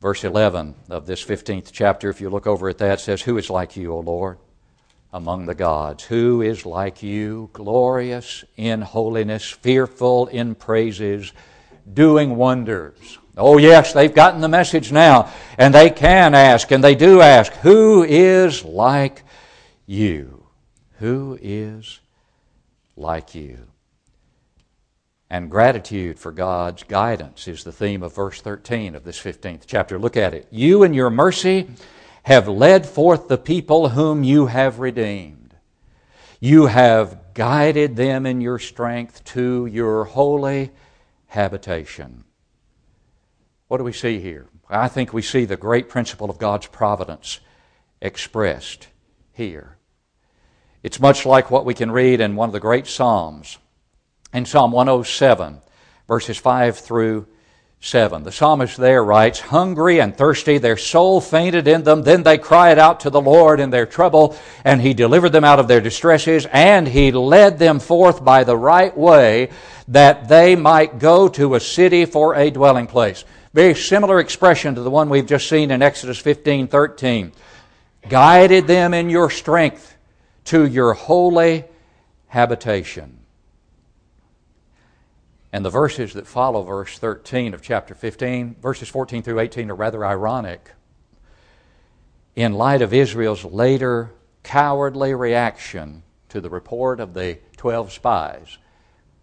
Verse 0.01 0.25
11 0.25 0.75
of 0.89 1.05
this 1.05 1.23
15th 1.23 1.69
chapter, 1.71 2.09
if 2.09 2.19
you 2.19 2.29
look 2.29 2.45
over 2.45 2.67
at 2.67 2.77
that, 2.79 2.99
says, 2.99 3.21
Who 3.21 3.37
is 3.37 3.49
like 3.49 3.77
you, 3.77 3.93
O 3.93 3.99
Lord, 3.99 4.37
among 5.13 5.45
the 5.45 5.55
gods? 5.55 6.03
Who 6.03 6.41
is 6.41 6.65
like 6.65 7.01
you, 7.01 7.49
glorious 7.53 8.43
in 8.57 8.81
holiness, 8.81 9.49
fearful 9.49 10.27
in 10.27 10.55
praises, 10.55 11.31
doing 11.93 12.35
wonders? 12.35 13.17
Oh, 13.37 13.57
yes, 13.57 13.93
they've 13.93 14.13
gotten 14.13 14.41
the 14.41 14.49
message 14.49 14.91
now, 14.91 15.31
and 15.57 15.73
they 15.73 15.89
can 15.89 16.35
ask, 16.35 16.71
and 16.71 16.83
they 16.83 16.95
do 16.95 17.21
ask, 17.21 17.53
Who 17.53 18.03
is 18.03 18.65
like 18.65 19.23
you? 19.85 20.45
Who 20.99 21.39
is 21.41 22.01
like 22.95 23.35
you? 23.35 23.67
And 25.29 25.50
gratitude 25.50 26.19
for 26.19 26.31
God's 26.31 26.83
guidance 26.83 27.47
is 27.47 27.63
the 27.63 27.71
theme 27.71 28.03
of 28.03 28.15
verse 28.15 28.39
13 28.41 28.93
of 28.93 29.03
this 29.03 29.19
15th 29.19 29.63
chapter. 29.65 29.97
Look 29.97 30.15
at 30.15 30.33
it. 30.33 30.47
You 30.51 30.83
in 30.83 30.93
your 30.93 31.09
mercy 31.09 31.69
have 32.23 32.47
led 32.47 32.85
forth 32.85 33.27
the 33.27 33.38
people 33.38 33.89
whom 33.89 34.23
you 34.23 34.45
have 34.45 34.79
redeemed. 34.79 35.55
You 36.39 36.67
have 36.67 37.33
guided 37.33 37.95
them 37.95 38.25
in 38.25 38.41
your 38.41 38.59
strength 38.59 39.23
to 39.25 39.65
your 39.65 40.05
holy 40.05 40.71
habitation. 41.27 42.25
What 43.67 43.77
do 43.79 43.83
we 43.83 43.93
see 43.93 44.19
here? 44.19 44.47
I 44.69 44.88
think 44.88 45.13
we 45.13 45.21
see 45.21 45.45
the 45.45 45.57
great 45.57 45.89
principle 45.89 46.29
of 46.29 46.38
God's 46.38 46.67
providence 46.67 47.39
expressed 48.01 48.88
here. 49.31 49.77
It's 50.83 50.99
much 50.99 51.25
like 51.25 51.49
what 51.49 51.63
we 51.63 51.73
can 51.73 51.91
read 51.91 52.19
in 52.19 52.35
one 52.35 52.49
of 52.49 52.53
the 52.53 52.59
great 52.59 52.87
Psalms, 52.87 53.57
in 54.33 54.45
Psalm 54.45 54.73
107, 54.73 55.61
verses 56.09 56.37
5 56.37 56.77
through 56.77 57.25
7. 57.79 58.23
The 58.23 58.33
psalmist 58.33 58.75
there 58.75 59.01
writes, 59.01 59.39
Hungry 59.39 60.01
and 60.01 60.13
thirsty, 60.13 60.57
their 60.57 60.75
soul 60.75 61.21
fainted 61.21 61.69
in 61.69 61.83
them. 61.83 62.03
Then 62.03 62.23
they 62.23 62.37
cried 62.37 62.77
out 62.77 62.99
to 63.01 63.09
the 63.09 63.21
Lord 63.21 63.61
in 63.61 63.69
their 63.69 63.85
trouble, 63.85 64.35
and 64.65 64.81
He 64.81 64.93
delivered 64.93 65.29
them 65.29 65.45
out 65.45 65.59
of 65.59 65.69
their 65.69 65.79
distresses, 65.79 66.45
and 66.47 66.85
He 66.85 67.13
led 67.13 67.59
them 67.59 67.79
forth 67.79 68.21
by 68.21 68.43
the 68.43 68.57
right 68.57 68.95
way, 68.95 69.51
that 69.87 70.27
they 70.27 70.57
might 70.57 70.99
go 70.99 71.29
to 71.29 71.55
a 71.55 71.61
city 71.61 72.03
for 72.03 72.35
a 72.35 72.51
dwelling 72.51 72.87
place. 72.87 73.23
Very 73.53 73.75
similar 73.75 74.19
expression 74.19 74.75
to 74.75 74.81
the 74.81 74.91
one 74.91 75.07
we've 75.07 75.27
just 75.27 75.47
seen 75.47 75.71
in 75.71 75.81
Exodus 75.81 76.19
15 76.19 76.67
13. 76.67 77.31
Guided 78.09 78.67
them 78.67 78.93
in 78.93 79.09
your 79.09 79.29
strength 79.29 79.92
to 80.45 80.65
your 80.65 80.93
holy 80.93 81.65
habitation. 82.27 83.19
And 85.51 85.63
the 85.63 85.69
verses 85.69 86.13
that 86.13 86.25
follow 86.25 86.63
verse 86.63 86.97
13 86.97 87.53
of 87.53 87.62
chapter 87.62 87.93
15, 87.93 88.55
verses 88.62 88.89
14 88.89 89.21
through 89.21 89.39
18, 89.39 89.69
are 89.69 89.75
rather 89.75 90.05
ironic 90.05 90.71
in 92.35 92.53
light 92.53 92.81
of 92.81 92.93
Israel's 92.93 93.45
later 93.45 94.12
cowardly 94.41 95.13
reaction 95.13 96.01
to 96.29 96.41
the 96.41 96.50
report 96.50 97.00
of 97.00 97.13
the 97.13 97.38
12 97.57 97.93
spies, 97.93 98.57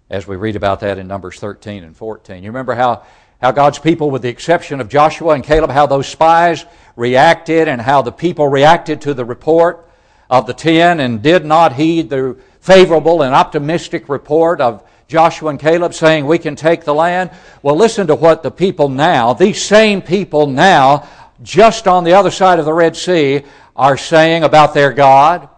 as 0.08 0.26
we 0.26 0.36
read 0.36 0.54
about 0.54 0.80
that 0.80 0.98
in 0.98 1.08
Numbers 1.08 1.40
13 1.40 1.82
and 1.82 1.96
14. 1.96 2.44
You 2.44 2.50
remember 2.50 2.74
how 2.74 3.04
how 3.40 3.52
God's 3.52 3.78
people, 3.78 4.10
with 4.10 4.22
the 4.22 4.28
exception 4.28 4.80
of 4.80 4.88
Joshua 4.88 5.34
and 5.34 5.42
Caleb, 5.42 5.70
how 5.70 5.86
those 5.86 6.06
spies 6.06 6.66
reacted 6.94 7.68
and 7.68 7.80
how 7.80 8.02
the 8.02 8.12
people 8.12 8.46
reacted 8.48 9.00
to 9.02 9.14
the 9.14 9.24
report 9.24 9.89
of 10.30 10.46
the 10.46 10.54
ten 10.54 11.00
and 11.00 11.20
did 11.20 11.44
not 11.44 11.74
heed 11.74 12.08
the 12.08 12.38
favorable 12.60 13.22
and 13.22 13.34
optimistic 13.34 14.08
report 14.08 14.60
of 14.60 14.88
Joshua 15.08 15.50
and 15.50 15.58
Caleb 15.58 15.92
saying, 15.92 16.24
We 16.24 16.38
can 16.38 16.54
take 16.54 16.84
the 16.84 16.94
land. 16.94 17.30
Well, 17.62 17.76
listen 17.76 18.06
to 18.06 18.14
what 18.14 18.44
the 18.44 18.50
people 18.50 18.88
now, 18.88 19.34
these 19.34 19.60
same 19.60 20.00
people 20.00 20.46
now, 20.46 21.08
just 21.42 21.88
on 21.88 22.04
the 22.04 22.12
other 22.12 22.30
side 22.30 22.60
of 22.60 22.64
the 22.64 22.72
Red 22.72 22.96
Sea, 22.96 23.42
are 23.74 23.96
saying 23.96 24.44
about 24.44 24.72
their 24.72 24.92
God 24.92 25.48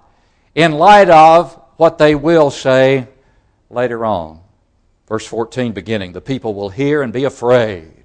in 0.55 0.73
light 0.73 1.11
of 1.11 1.53
what 1.77 1.99
they 1.99 2.15
will 2.15 2.51
say 2.51 3.07
later 3.69 4.07
on. 4.07 4.41
Verse 5.07 5.27
14 5.27 5.73
beginning, 5.73 6.13
the 6.13 6.21
people 6.23 6.55
will 6.55 6.71
hear 6.71 7.03
and 7.03 7.13
be 7.13 7.25
afraid. 7.25 8.02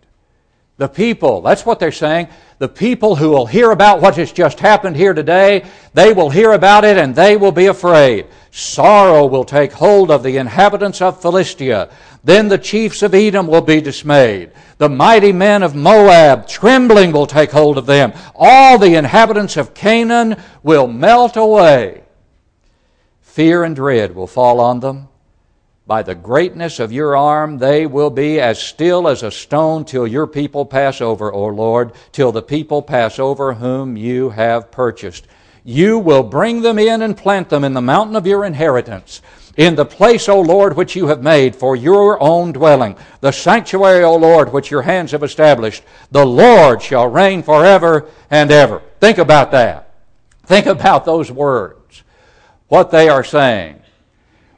The 0.77 0.87
people, 0.87 1.41
that's 1.41 1.65
what 1.65 1.79
they're 1.79 1.91
saying. 1.91 2.27
The 2.59 2.69
people 2.69 3.15
who 3.15 3.31
will 3.31 3.47
hear 3.47 3.71
about 3.71 3.99
what 3.99 4.15
has 4.17 4.31
just 4.31 4.59
happened 4.59 4.95
here 4.95 5.13
today, 5.13 5.65
they 5.93 6.13
will 6.13 6.29
hear 6.29 6.51
about 6.51 6.85
it 6.85 6.97
and 6.97 7.15
they 7.15 7.35
will 7.35 7.51
be 7.51 7.65
afraid. 7.65 8.27
Sorrow 8.51 9.25
will 9.25 9.43
take 9.43 9.71
hold 9.71 10.11
of 10.11 10.21
the 10.21 10.37
inhabitants 10.37 11.01
of 11.01 11.19
Philistia. 11.19 11.89
Then 12.23 12.47
the 12.47 12.59
chiefs 12.59 13.01
of 13.01 13.15
Edom 13.15 13.47
will 13.47 13.61
be 13.61 13.81
dismayed. 13.81 14.51
The 14.77 14.89
mighty 14.89 15.31
men 15.31 15.63
of 15.63 15.75
Moab, 15.75 16.47
trembling 16.47 17.11
will 17.11 17.27
take 17.27 17.51
hold 17.51 17.79
of 17.79 17.87
them. 17.87 18.13
All 18.35 18.77
the 18.77 18.95
inhabitants 18.95 19.57
of 19.57 19.73
Canaan 19.73 20.35
will 20.61 20.87
melt 20.87 21.37
away. 21.37 22.03
Fear 23.21 23.63
and 23.63 23.75
dread 23.75 24.13
will 24.13 24.27
fall 24.27 24.59
on 24.59 24.79
them. 24.79 25.07
By 25.87 26.03
the 26.03 26.15
greatness 26.15 26.81
of 26.81 26.91
your 26.91 27.15
arm, 27.15 27.59
they 27.59 27.85
will 27.85 28.09
be 28.09 28.41
as 28.41 28.59
still 28.59 29.07
as 29.07 29.23
a 29.23 29.31
stone 29.31 29.85
till 29.85 30.05
your 30.05 30.27
people 30.27 30.65
pass 30.65 30.99
over, 30.99 31.31
O 31.31 31.45
Lord, 31.45 31.93
till 32.11 32.33
the 32.33 32.41
people 32.41 32.81
pass 32.81 33.19
over 33.19 33.53
whom 33.53 33.95
you 33.95 34.31
have 34.31 34.69
purchased. 34.69 35.27
You 35.63 35.97
will 35.97 36.23
bring 36.23 36.61
them 36.61 36.77
in 36.77 37.01
and 37.01 37.15
plant 37.15 37.47
them 37.47 37.63
in 37.63 37.71
the 37.71 37.81
mountain 37.81 38.17
of 38.17 38.27
your 38.27 38.43
inheritance, 38.43 39.21
in 39.55 39.75
the 39.75 39.85
place, 39.85 40.27
O 40.27 40.41
Lord, 40.41 40.75
which 40.75 40.93
you 40.97 41.07
have 41.07 41.23
made 41.23 41.55
for 41.55 41.73
your 41.73 42.21
own 42.21 42.51
dwelling, 42.51 42.97
the 43.21 43.31
sanctuary, 43.31 44.03
O 44.03 44.17
Lord, 44.17 44.51
which 44.51 44.69
your 44.69 44.81
hands 44.81 45.11
have 45.11 45.23
established. 45.23 45.83
The 46.11 46.25
Lord 46.25 46.81
shall 46.81 47.07
reign 47.07 47.43
forever 47.43 48.09
and 48.29 48.51
ever. 48.51 48.81
Think 48.99 49.19
about 49.19 49.51
that. 49.51 49.93
Think 50.43 50.65
about 50.65 51.05
those 51.05 51.31
words. 51.31 52.03
What 52.67 52.91
they 52.91 53.07
are 53.07 53.23
saying. 53.23 53.79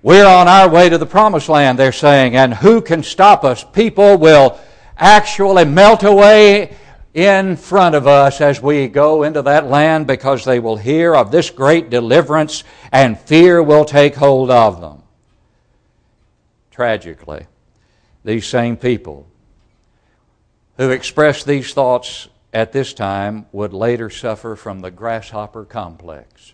We're 0.01 0.25
on 0.25 0.47
our 0.47 0.69
way 0.69 0.87
to 0.87 0.97
the 0.97 1.05
promised 1.05 1.49
land, 1.49 1.77
they're 1.77 1.91
saying, 1.91 2.35
and 2.37 2.53
who 2.53 2.81
can 2.81 3.03
stop 3.03 3.43
us? 3.43 3.65
People 3.65 4.17
will 4.17 4.57
actually 4.97 5.65
melt 5.65 6.03
away 6.03 6.77
in 7.13 7.57
front 7.57 7.95
of 7.95 8.07
us 8.07 8.39
as 8.39 8.61
we 8.61 8.87
go 8.87 9.23
into 9.23 9.41
that 9.41 9.65
land 9.65 10.07
because 10.07 10.45
they 10.45 10.59
will 10.59 10.77
hear 10.77 11.13
of 11.13 11.31
this 11.31 11.49
great 11.49 11.89
deliverance 11.89 12.63
and 12.93 13.19
fear 13.19 13.61
will 13.61 13.83
take 13.83 14.15
hold 14.15 14.49
of 14.49 14.79
them. 14.79 15.03
Tragically, 16.71 17.45
these 18.23 18.47
same 18.47 18.77
people 18.77 19.27
who 20.77 20.91
expressed 20.91 21.45
these 21.45 21.73
thoughts 21.73 22.29
at 22.53 22.71
this 22.71 22.93
time 22.93 23.47
would 23.51 23.73
later 23.73 24.09
suffer 24.09 24.55
from 24.55 24.79
the 24.79 24.91
grasshopper 24.91 25.65
complex. 25.65 26.53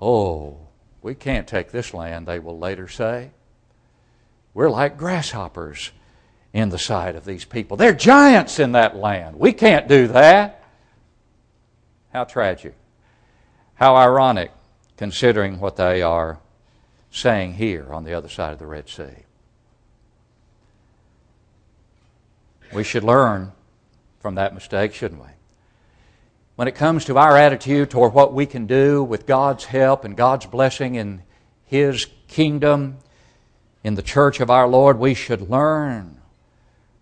Oh, 0.00 0.58
we 1.02 1.14
can't 1.14 1.46
take 1.46 1.70
this 1.70 1.94
land, 1.94 2.26
they 2.26 2.38
will 2.38 2.58
later 2.58 2.88
say. 2.88 3.30
We're 4.52 4.70
like 4.70 4.98
grasshoppers 4.98 5.92
in 6.52 6.70
the 6.70 6.78
sight 6.78 7.14
of 7.16 7.24
these 7.24 7.44
people. 7.44 7.76
They're 7.76 7.94
giants 7.94 8.58
in 8.58 8.72
that 8.72 8.96
land. 8.96 9.36
We 9.36 9.52
can't 9.52 9.88
do 9.88 10.08
that. 10.08 10.64
How 12.12 12.24
tragic. 12.24 12.74
How 13.74 13.96
ironic, 13.96 14.50
considering 14.96 15.60
what 15.60 15.76
they 15.76 16.02
are 16.02 16.40
saying 17.10 17.54
here 17.54 17.88
on 17.92 18.04
the 18.04 18.14
other 18.14 18.28
side 18.28 18.52
of 18.52 18.58
the 18.58 18.66
Red 18.66 18.88
Sea. 18.88 19.24
We 22.72 22.84
should 22.84 23.04
learn 23.04 23.52
from 24.20 24.34
that 24.36 24.54
mistake, 24.54 24.94
shouldn't 24.94 25.20
we? 25.20 25.28
When 26.60 26.68
it 26.68 26.74
comes 26.74 27.06
to 27.06 27.16
our 27.16 27.38
attitude 27.38 27.88
toward 27.88 28.12
what 28.12 28.34
we 28.34 28.44
can 28.44 28.66
do 28.66 29.02
with 29.02 29.24
God's 29.24 29.64
help 29.64 30.04
and 30.04 30.14
God's 30.14 30.44
blessing 30.44 30.94
in 30.96 31.22
His 31.64 32.06
kingdom, 32.28 32.98
in 33.82 33.94
the 33.94 34.02
church 34.02 34.40
of 34.40 34.50
our 34.50 34.68
Lord, 34.68 34.98
we 34.98 35.14
should 35.14 35.48
learn 35.48 36.20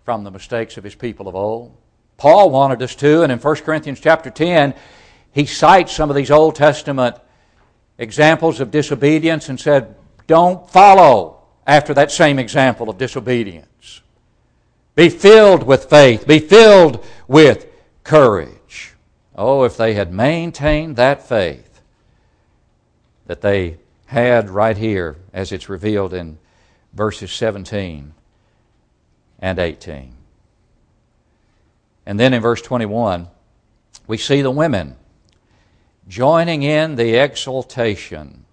from 0.05 0.23
the 0.23 0.31
mistakes 0.31 0.77
of 0.77 0.85
his 0.85 0.95
people 0.95 1.27
of 1.27 1.35
old. 1.35 1.77
Paul 2.19 2.50
wanted 2.50 2.81
us 2.83 2.95
to, 2.95 3.23
and 3.25 3.33
in 3.33 3.41
1 3.41 3.57
Corinthians 3.57 3.99
chapter 3.99 4.31
10, 4.31 4.75
he 5.33 5.45
cites 5.45 5.91
some 5.93 6.09
of 6.09 6.15
these 6.15 6.31
Old 6.31 6.55
Testament 6.55 7.17
examples 7.99 8.61
of 8.61 8.71
disobedience 8.71 9.49
and 9.49 9.59
said, 9.59 9.97
Don't 10.29 10.71
follow 10.71 11.43
after 11.67 11.93
that 11.95 12.12
same 12.12 12.38
example 12.38 12.88
of 12.88 12.97
disobedience. 12.97 14.03
Be 14.95 15.09
filled 15.09 15.65
with 15.65 15.91
faith, 15.91 16.29
be 16.29 16.38
filled 16.38 17.05
with 17.27 17.67
courage. 18.05 18.58
Oh, 19.40 19.62
if 19.62 19.76
they 19.76 19.95
had 19.95 20.12
maintained 20.12 20.97
that 20.97 21.23
faith 21.23 21.80
that 23.26 23.40
they 23.40 23.78
had 24.07 24.50
right 24.50 24.76
here, 24.76 25.14
as 25.33 25.52
it's 25.52 25.68
revealed 25.68 26.12
in 26.12 26.38
verses 26.92 27.30
17 27.30 28.14
and 29.38 29.59
18. 29.61 30.12
And 32.04 32.18
then 32.18 32.35
in 32.35 32.42
verse 32.42 32.61
21, 32.62 33.28
we 34.09 34.16
see 34.16 34.42
the 34.42 34.50
women 34.50 34.97
joining 36.09 36.64
in 36.64 36.97
the 36.97 37.14
exultation 37.14 38.45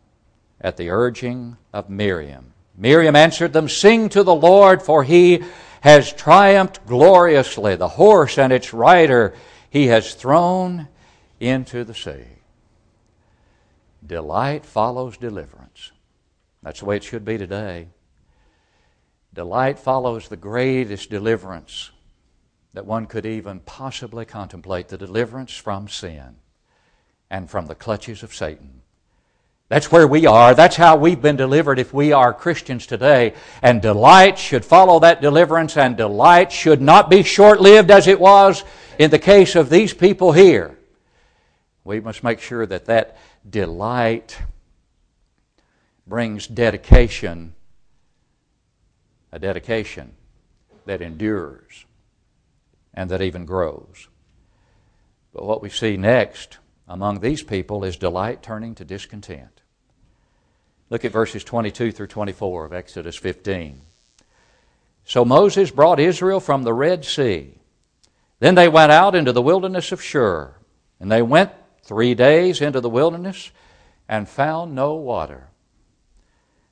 at 0.62 0.78
the 0.78 0.92
urging 0.92 1.58
of 1.74 1.90
Miriam. 1.90 2.54
Miriam 2.78 3.16
answered 3.16 3.54
them, 3.54 3.68
Sing 3.68 4.08
to 4.10 4.22
the 4.22 4.36
Lord, 4.36 4.84
for 4.84 5.04
he 5.04 5.44
has 5.82 6.14
triumphed 6.14 6.86
gloriously. 6.86 7.76
The 7.76 7.88
horse 7.88 8.38
and 8.38 8.54
its 8.54 8.72
rider 8.72 9.34
he 9.76 9.88
has 9.88 10.14
thrown 10.14 10.88
into 11.38 11.84
the 11.84 11.94
sea. 11.94 12.24
Delight 14.08 14.66
follows 14.66 15.18
deliverance. 15.18 15.92
That's 16.64 16.80
the 16.80 16.86
way 16.86 16.96
it 16.96 17.04
should 17.04 17.26
be 17.26 17.38
today. 17.38 17.90
Delight 19.34 19.78
follows 19.78 20.30
the 20.30 20.38
greatest 20.38 21.10
deliverance 21.10 21.92
that 22.72 22.86
one 22.86 23.06
could 23.06 23.26
even 23.26 23.60
possibly 23.60 24.24
contemplate 24.24 24.88
the 24.88 24.98
deliverance 24.98 25.52
from 25.52 25.90
sin 25.90 26.38
and 27.30 27.50
from 27.50 27.66
the 27.66 27.76
clutches 27.76 28.24
of 28.24 28.34
Satan. 28.34 28.82
That's 29.68 29.92
where 29.92 30.08
we 30.08 30.28
are. 30.28 30.54
That's 30.54 30.76
how 30.76 30.96
we've 30.96 31.22
been 31.22 31.38
delivered 31.38 31.80
if 31.80 31.92
we 31.92 32.12
are 32.12 32.34
Christians 32.34 32.86
today. 32.86 33.34
And 33.64 33.82
delight 33.82 34.38
should 34.38 34.64
follow 34.64 35.00
that 35.00 35.22
deliverance, 35.22 35.76
and 35.76 35.98
delight 35.98 36.52
should 36.52 36.82
not 36.82 37.10
be 37.10 37.24
short 37.24 37.60
lived 37.60 37.90
as 37.90 38.08
it 38.08 38.20
was 38.20 38.64
in 39.00 39.10
the 39.10 39.20
case 39.20 39.56
of 39.56 39.70
these 39.70 39.94
people 39.94 40.32
here. 40.32 40.78
We 41.84 42.00
must 42.00 42.24
make 42.24 42.42
sure 42.42 42.66
that 42.66 42.86
that 42.86 43.18
delight 43.48 44.38
brings 46.06 46.46
dedication, 46.46 47.56
a 49.32 49.40
dedication 49.40 50.14
that 50.86 51.02
endures 51.02 51.86
and 52.94 53.10
that 53.10 53.22
even 53.22 53.46
grows. 53.46 54.10
But 55.34 55.44
what 55.44 55.62
we 55.64 55.70
see 55.70 55.98
next 55.98 56.60
among 56.88 57.20
these 57.20 57.44
people 57.44 57.84
is 57.84 57.98
delight 57.98 58.44
turning 58.44 58.76
to 58.76 58.86
discontent. 58.86 59.62
Look 60.90 61.04
at 61.04 61.12
verses 61.12 61.44
22 61.44 61.92
through 61.92 62.08
24 62.08 62.66
of 62.66 62.74
Exodus 62.74 63.16
15. 63.16 63.82
So 65.06 65.26
Moses 65.26 65.72
brought 65.72 66.00
Israel 66.00 66.40
from 66.40 66.64
the 66.64 66.74
Red 66.74 67.06
Sea. 67.06 67.56
Then 68.40 68.56
they 68.56 68.68
went 68.68 68.92
out 68.92 69.16
into 69.16 69.32
the 69.32 69.42
wilderness 69.42 69.92
of 69.92 70.02
Shur, 70.02 70.56
and 71.00 71.12
they 71.12 71.22
went 71.22 71.52
three 71.84 72.14
days 72.14 72.62
into 72.62 72.82
the 72.82 72.90
wilderness 72.90 73.52
and 74.08 74.28
found 74.28 74.76
no 74.76 74.96
water. 74.96 75.48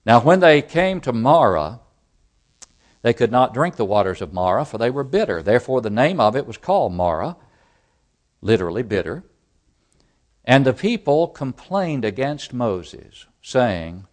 Now, 0.05 0.19
when 0.19 0.39
they 0.39 0.61
came 0.61 0.99
to 1.01 1.13
Marah, 1.13 1.79
they 3.01 3.13
could 3.13 3.31
not 3.31 3.53
drink 3.53 3.75
the 3.75 3.85
waters 3.85 4.21
of 4.21 4.33
Marah, 4.33 4.65
for 4.65 4.77
they 4.77 4.89
were 4.89 5.03
bitter. 5.03 5.41
Therefore, 5.41 5.81
the 5.81 5.89
name 5.89 6.19
of 6.19 6.35
it 6.35 6.45
was 6.45 6.57
called 6.57 6.93
Marah, 6.93 7.37
literally 8.41 8.83
bitter. 8.83 9.23
And 10.45 10.65
the 10.65 10.73
people 10.73 11.27
complained 11.27 12.03
against 12.03 12.53
Moses, 12.53 13.27
saying, 13.41 14.05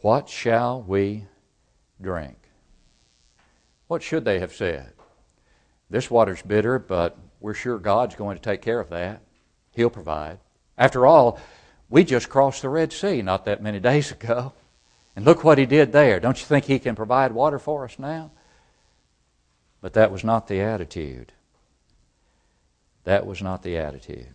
What 0.00 0.28
shall 0.28 0.82
we 0.82 1.26
drink? 2.00 2.36
What 3.86 4.02
should 4.02 4.24
they 4.24 4.40
have 4.40 4.52
said? 4.52 4.92
This 5.90 6.10
water's 6.10 6.42
bitter, 6.42 6.78
but 6.78 7.16
we're 7.40 7.54
sure 7.54 7.78
God's 7.78 8.16
going 8.16 8.36
to 8.36 8.42
take 8.42 8.62
care 8.62 8.80
of 8.80 8.90
that. 8.90 9.22
He'll 9.72 9.90
provide. 9.90 10.38
After 10.76 11.06
all, 11.06 11.38
we 11.88 12.02
just 12.02 12.28
crossed 12.28 12.62
the 12.62 12.68
Red 12.68 12.92
Sea 12.92 13.22
not 13.22 13.44
that 13.44 13.62
many 13.62 13.78
days 13.92 14.10
ago. 14.10 14.52
And 15.14 15.24
look 15.24 15.44
what 15.44 15.58
He 15.58 15.66
did 15.66 15.92
there. 15.92 16.18
Don't 16.18 16.40
you 16.40 16.46
think 16.46 16.64
He 16.64 16.80
can 16.80 16.96
provide 16.96 17.32
water 17.32 17.60
for 17.60 17.84
us 17.84 17.98
now? 17.98 18.32
But 19.80 19.92
that 19.92 20.10
was 20.10 20.24
not 20.24 20.48
the 20.48 20.60
attitude. 20.60 21.32
That 23.04 23.26
was 23.26 23.42
not 23.42 23.62
the 23.62 23.76
attitude. 23.76 24.32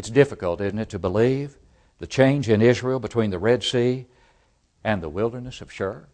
It's 0.00 0.08
difficult, 0.08 0.62
isn't 0.62 0.78
it, 0.78 0.88
to 0.88 0.98
believe 0.98 1.58
the 1.98 2.06
change 2.06 2.48
in 2.48 2.62
Israel 2.62 3.00
between 3.00 3.28
the 3.28 3.38
Red 3.38 3.62
Sea 3.62 4.06
and 4.82 5.02
the 5.02 5.10
wilderness 5.10 5.60
of 5.60 5.70
Shur? 5.70 6.08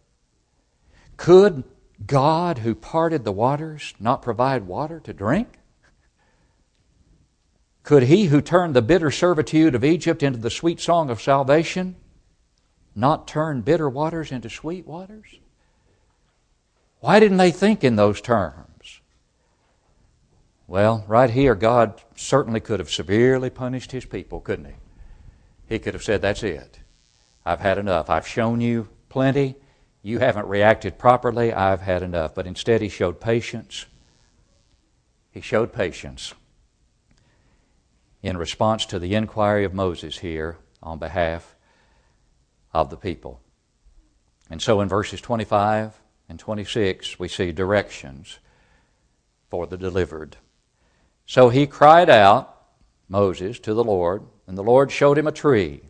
Could 1.16 1.62
God, 2.04 2.58
who 2.58 2.74
parted 2.74 3.22
the 3.22 3.30
waters, 3.30 3.94
not 4.00 4.22
provide 4.22 4.66
water 4.66 4.98
to 4.98 5.12
drink? 5.12 5.60
Could 7.84 8.02
he 8.02 8.24
who 8.24 8.40
turned 8.40 8.74
the 8.74 8.82
bitter 8.82 9.12
servitude 9.12 9.76
of 9.76 9.84
Egypt 9.84 10.24
into 10.24 10.40
the 10.40 10.50
sweet 10.50 10.80
song 10.80 11.08
of 11.08 11.22
salvation 11.22 11.94
not 12.96 13.28
turn 13.28 13.60
bitter 13.60 13.88
waters 13.88 14.32
into 14.32 14.50
sweet 14.50 14.84
waters? 14.84 15.38
Why 16.98 17.20
didn't 17.20 17.36
they 17.36 17.52
think 17.52 17.84
in 17.84 17.94
those 17.94 18.20
terms? 18.20 18.65
Well, 20.68 21.04
right 21.06 21.30
here, 21.30 21.54
God 21.54 22.02
certainly 22.16 22.60
could 22.60 22.80
have 22.80 22.90
severely 22.90 23.50
punished 23.50 23.92
his 23.92 24.04
people, 24.04 24.40
couldn't 24.40 24.64
he? 24.64 24.74
He 25.68 25.78
could 25.78 25.94
have 25.94 26.02
said, 26.02 26.22
That's 26.22 26.42
it. 26.42 26.80
I've 27.44 27.60
had 27.60 27.78
enough. 27.78 28.10
I've 28.10 28.26
shown 28.26 28.60
you 28.60 28.88
plenty. 29.08 29.54
You 30.02 30.18
haven't 30.18 30.48
reacted 30.48 30.98
properly. 30.98 31.52
I've 31.52 31.80
had 31.80 32.02
enough. 32.02 32.34
But 32.34 32.46
instead, 32.46 32.80
he 32.80 32.88
showed 32.88 33.20
patience. 33.20 33.86
He 35.30 35.40
showed 35.40 35.72
patience 35.72 36.34
in 38.22 38.36
response 38.36 38.86
to 38.86 38.98
the 38.98 39.14
inquiry 39.14 39.64
of 39.64 39.74
Moses 39.74 40.18
here 40.18 40.58
on 40.82 40.98
behalf 40.98 41.54
of 42.72 42.90
the 42.90 42.96
people. 42.96 43.40
And 44.50 44.60
so 44.60 44.80
in 44.80 44.88
verses 44.88 45.20
25 45.20 46.00
and 46.28 46.38
26, 46.38 47.18
we 47.18 47.28
see 47.28 47.52
directions 47.52 48.40
for 49.48 49.66
the 49.66 49.76
delivered. 49.76 50.36
So 51.26 51.48
he 51.48 51.66
cried 51.66 52.08
out, 52.08 52.56
Moses, 53.08 53.58
to 53.60 53.74
the 53.74 53.84
Lord, 53.84 54.22
and 54.46 54.56
the 54.56 54.62
Lord 54.62 54.90
showed 54.90 55.18
him 55.18 55.26
a 55.26 55.32
tree. 55.32 55.82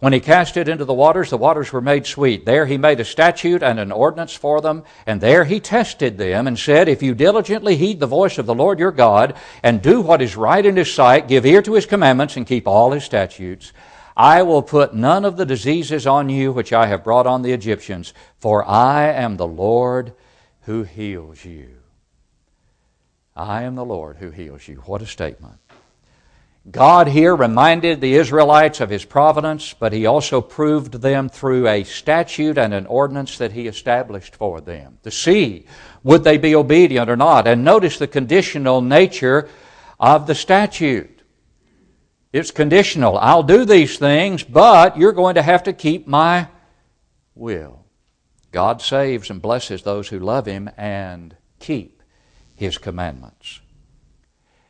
When 0.00 0.12
he 0.12 0.20
cast 0.20 0.56
it 0.56 0.68
into 0.68 0.84
the 0.84 0.94
waters, 0.94 1.30
the 1.30 1.36
waters 1.36 1.72
were 1.72 1.80
made 1.80 2.06
sweet. 2.06 2.46
There 2.46 2.66
he 2.66 2.78
made 2.78 3.00
a 3.00 3.04
statute 3.04 3.64
and 3.64 3.80
an 3.80 3.90
ordinance 3.90 4.32
for 4.32 4.60
them, 4.60 4.84
and 5.06 5.20
there 5.20 5.44
he 5.44 5.58
tested 5.58 6.16
them 6.16 6.46
and 6.46 6.56
said, 6.56 6.88
If 6.88 7.02
you 7.02 7.16
diligently 7.16 7.76
heed 7.76 7.98
the 7.98 8.06
voice 8.06 8.38
of 8.38 8.46
the 8.46 8.54
Lord 8.54 8.78
your 8.78 8.92
God, 8.92 9.34
and 9.64 9.82
do 9.82 10.00
what 10.00 10.22
is 10.22 10.36
right 10.36 10.64
in 10.64 10.76
his 10.76 10.94
sight, 10.94 11.26
give 11.26 11.44
ear 11.44 11.62
to 11.62 11.74
his 11.74 11.86
commandments, 11.86 12.36
and 12.36 12.46
keep 12.46 12.68
all 12.68 12.92
his 12.92 13.02
statutes, 13.02 13.72
I 14.16 14.44
will 14.44 14.62
put 14.62 14.94
none 14.94 15.24
of 15.24 15.36
the 15.36 15.46
diseases 15.46 16.06
on 16.06 16.28
you 16.28 16.52
which 16.52 16.72
I 16.72 16.86
have 16.86 17.02
brought 17.02 17.26
on 17.26 17.42
the 17.42 17.52
Egyptians, 17.52 18.14
for 18.38 18.64
I 18.64 19.08
am 19.08 19.36
the 19.36 19.48
Lord 19.48 20.12
who 20.62 20.84
heals 20.84 21.44
you. 21.44 21.77
I 23.38 23.62
am 23.62 23.76
the 23.76 23.84
Lord 23.84 24.16
who 24.16 24.30
heals 24.30 24.66
you. 24.66 24.82
What 24.86 25.00
a 25.00 25.06
statement. 25.06 25.54
God 26.68 27.06
here 27.06 27.36
reminded 27.36 28.00
the 28.00 28.14
Israelites 28.14 28.80
of 28.80 28.90
his 28.90 29.04
providence, 29.04 29.74
but 29.78 29.92
he 29.92 30.06
also 30.06 30.40
proved 30.40 30.94
them 30.94 31.28
through 31.28 31.68
a 31.68 31.84
statute 31.84 32.58
and 32.58 32.74
an 32.74 32.84
ordinance 32.86 33.38
that 33.38 33.52
he 33.52 33.68
established 33.68 34.34
for 34.34 34.60
them 34.60 34.98
to 35.04 35.10
see 35.10 35.66
would 36.02 36.24
they 36.24 36.36
be 36.36 36.56
obedient 36.56 37.08
or 37.08 37.16
not. 37.16 37.46
And 37.46 37.64
notice 37.64 37.96
the 37.96 38.08
conditional 38.08 38.82
nature 38.82 39.48
of 40.00 40.26
the 40.26 40.34
statute. 40.34 41.22
It's 42.32 42.50
conditional. 42.50 43.16
I'll 43.18 43.44
do 43.44 43.64
these 43.64 43.96
things, 43.96 44.42
but 44.42 44.98
you're 44.98 45.12
going 45.12 45.36
to 45.36 45.42
have 45.42 45.62
to 45.62 45.72
keep 45.72 46.06
my 46.06 46.48
will. 47.34 47.84
God 48.50 48.82
saves 48.82 49.30
and 49.30 49.40
blesses 49.40 49.82
those 49.82 50.08
who 50.08 50.18
love 50.18 50.46
him 50.46 50.68
and 50.76 51.36
keep 51.60 51.97
his 52.58 52.76
commandments. 52.76 53.60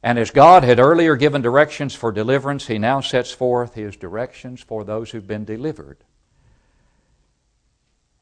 And 0.03 0.19
as 0.19 0.31
God 0.31 0.63
had 0.63 0.79
earlier 0.79 1.17
given 1.17 1.41
directions 1.41 1.95
for 1.95 2.13
deliverance, 2.13 2.67
he 2.67 2.79
now 2.79 3.01
sets 3.01 3.33
forth 3.33 3.75
his 3.75 3.97
directions 3.97 4.61
for 4.61 4.85
those 4.85 5.11
who've 5.11 5.27
been 5.27 5.47
delivered. 5.47 6.05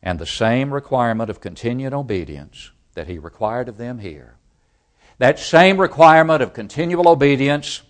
And 0.00 0.20
the 0.20 0.24
same 0.24 0.72
requirement 0.72 1.30
of 1.30 1.40
continued 1.40 1.92
obedience 1.92 2.70
that 2.94 3.08
he 3.08 3.18
required 3.18 3.68
of 3.68 3.76
them 3.76 3.98
here, 3.98 4.36
that 5.18 5.40
same 5.40 5.80
requirement 5.80 6.42
of 6.42 6.52
continual 6.52 7.08
obedience 7.08 7.82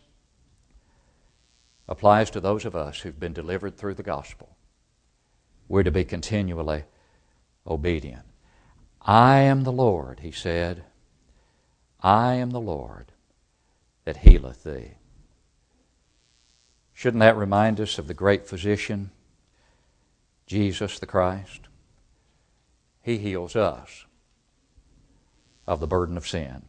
applies 1.86 2.30
to 2.30 2.40
those 2.40 2.64
of 2.64 2.74
us 2.74 3.00
who've 3.00 3.20
been 3.20 3.34
delivered 3.34 3.76
through 3.76 3.94
the 3.94 4.02
gospel. 4.02 4.56
We're 5.68 5.82
to 5.82 5.90
be 5.90 6.04
continually 6.04 6.84
obedient. 7.66 8.24
I 9.02 9.40
am 9.40 9.64
the 9.64 9.72
Lord, 9.72 10.20
he 10.20 10.32
said, 10.32 10.84
I 12.06 12.34
am 12.34 12.50
the 12.50 12.60
Lord 12.60 13.10
that 14.04 14.18
healeth 14.18 14.62
thee. 14.62 14.92
Shouldn't 16.94 17.20
that 17.20 17.36
remind 17.36 17.80
us 17.80 17.98
of 17.98 18.06
the 18.06 18.14
great 18.14 18.46
physician, 18.46 19.10
Jesus 20.46 21.00
the 21.00 21.06
Christ? 21.06 21.62
He 23.02 23.18
heals 23.18 23.56
us 23.56 24.04
of 25.66 25.80
the 25.80 25.88
burden 25.88 26.16
of 26.16 26.28
sin. 26.28 26.66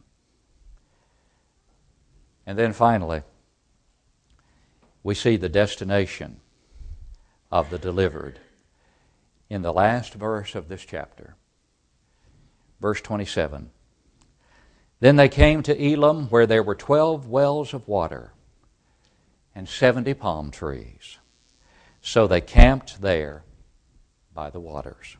And 2.44 2.58
then 2.58 2.72
finally, 2.72 3.22
we 5.04 5.14
see 5.14 5.36
the 5.36 5.48
destination 5.48 6.40
of 7.52 7.70
the 7.70 7.78
delivered 7.78 8.40
in 9.48 9.62
the 9.62 9.72
last 9.72 10.14
verse 10.14 10.56
of 10.56 10.66
this 10.66 10.84
chapter. 10.84 11.36
Verse 12.80 13.00
27. 13.00 13.70
Then 15.00 15.16
they 15.16 15.28
came 15.28 15.62
to 15.62 15.80
Elim, 15.80 16.26
where 16.26 16.46
there 16.46 16.62
were 16.62 16.74
twelve 16.74 17.28
wells 17.28 17.72
of 17.72 17.86
water 17.86 18.32
and 19.54 19.68
seventy 19.68 20.14
palm 20.14 20.50
trees. 20.50 21.18
So 22.00 22.26
they 22.26 22.40
camped 22.40 23.00
there 23.00 23.44
by 24.34 24.50
the 24.50 24.60
waters. 24.60 25.16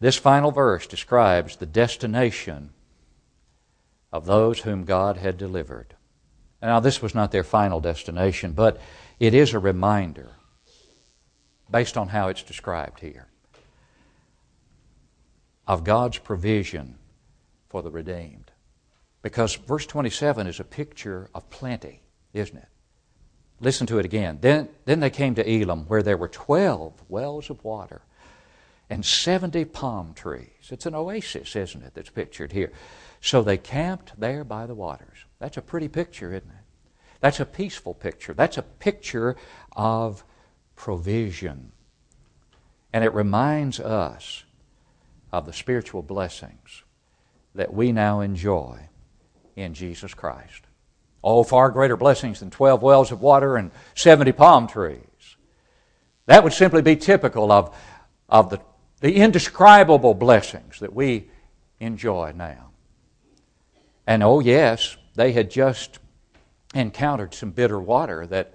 This 0.00 0.16
final 0.16 0.50
verse 0.50 0.86
describes 0.86 1.56
the 1.56 1.66
destination 1.66 2.70
of 4.12 4.26
those 4.26 4.60
whom 4.60 4.84
God 4.84 5.16
had 5.16 5.38
delivered. 5.38 5.94
Now, 6.60 6.80
this 6.80 7.00
was 7.00 7.14
not 7.14 7.32
their 7.32 7.44
final 7.44 7.80
destination, 7.80 8.52
but 8.52 8.80
it 9.20 9.34
is 9.34 9.54
a 9.54 9.58
reminder 9.58 10.30
based 11.70 11.96
on 11.96 12.08
how 12.08 12.28
it's 12.28 12.42
described 12.42 13.00
here 13.00 13.28
of 15.66 15.84
God's 15.84 16.18
provision 16.18 16.96
for 17.76 17.82
the 17.82 17.90
redeemed. 17.90 18.50
Because 19.20 19.54
verse 19.54 19.84
27 19.84 20.46
is 20.46 20.60
a 20.60 20.64
picture 20.64 21.28
of 21.34 21.50
plenty, 21.50 22.00
isn't 22.32 22.56
it? 22.56 22.68
Listen 23.60 23.86
to 23.88 23.98
it 23.98 24.06
again. 24.06 24.38
Then, 24.40 24.70
then 24.86 25.00
they 25.00 25.10
came 25.10 25.34
to 25.34 25.46
Elim, 25.46 25.84
where 25.84 26.02
there 26.02 26.16
were 26.16 26.28
12 26.28 26.94
wells 27.10 27.50
of 27.50 27.62
water 27.62 28.00
and 28.88 29.04
70 29.04 29.66
palm 29.66 30.14
trees. 30.14 30.70
It's 30.70 30.86
an 30.86 30.94
oasis, 30.94 31.54
isn't 31.54 31.82
it, 31.82 31.92
that's 31.92 32.08
pictured 32.08 32.52
here. 32.52 32.72
So 33.20 33.42
they 33.42 33.58
camped 33.58 34.18
there 34.18 34.42
by 34.42 34.64
the 34.64 34.74
waters. 34.74 35.26
That's 35.38 35.58
a 35.58 35.62
pretty 35.62 35.88
picture, 35.88 36.32
isn't 36.32 36.48
it? 36.48 36.64
That's 37.20 37.40
a 37.40 37.44
peaceful 37.44 37.92
picture. 37.92 38.32
That's 38.32 38.56
a 38.56 38.62
picture 38.62 39.36
of 39.76 40.24
provision. 40.76 41.72
And 42.94 43.04
it 43.04 43.12
reminds 43.12 43.80
us 43.80 44.44
of 45.30 45.44
the 45.44 45.52
spiritual 45.52 46.00
blessings 46.00 46.84
that 47.56 47.72
we 47.72 47.92
now 47.92 48.20
enjoy 48.20 48.78
in 49.56 49.74
Jesus 49.74 50.14
Christ. 50.14 50.62
Oh, 51.24 51.42
far 51.42 51.70
greater 51.70 51.96
blessings 51.96 52.40
than 52.40 52.50
12 52.50 52.82
wells 52.82 53.10
of 53.10 53.20
water 53.20 53.56
and 53.56 53.70
70 53.94 54.32
palm 54.32 54.68
trees. 54.68 55.00
That 56.26 56.44
would 56.44 56.52
simply 56.52 56.82
be 56.82 56.96
typical 56.96 57.50
of, 57.50 57.74
of 58.28 58.50
the, 58.50 58.60
the 59.00 59.16
indescribable 59.16 60.14
blessings 60.14 60.80
that 60.80 60.92
we 60.92 61.28
enjoy 61.80 62.32
now. 62.36 62.70
And 64.06 64.22
oh, 64.22 64.40
yes, 64.40 64.96
they 65.14 65.32
had 65.32 65.50
just 65.50 65.98
encountered 66.74 67.34
some 67.34 67.50
bitter 67.50 67.80
water 67.80 68.26
that 68.26 68.54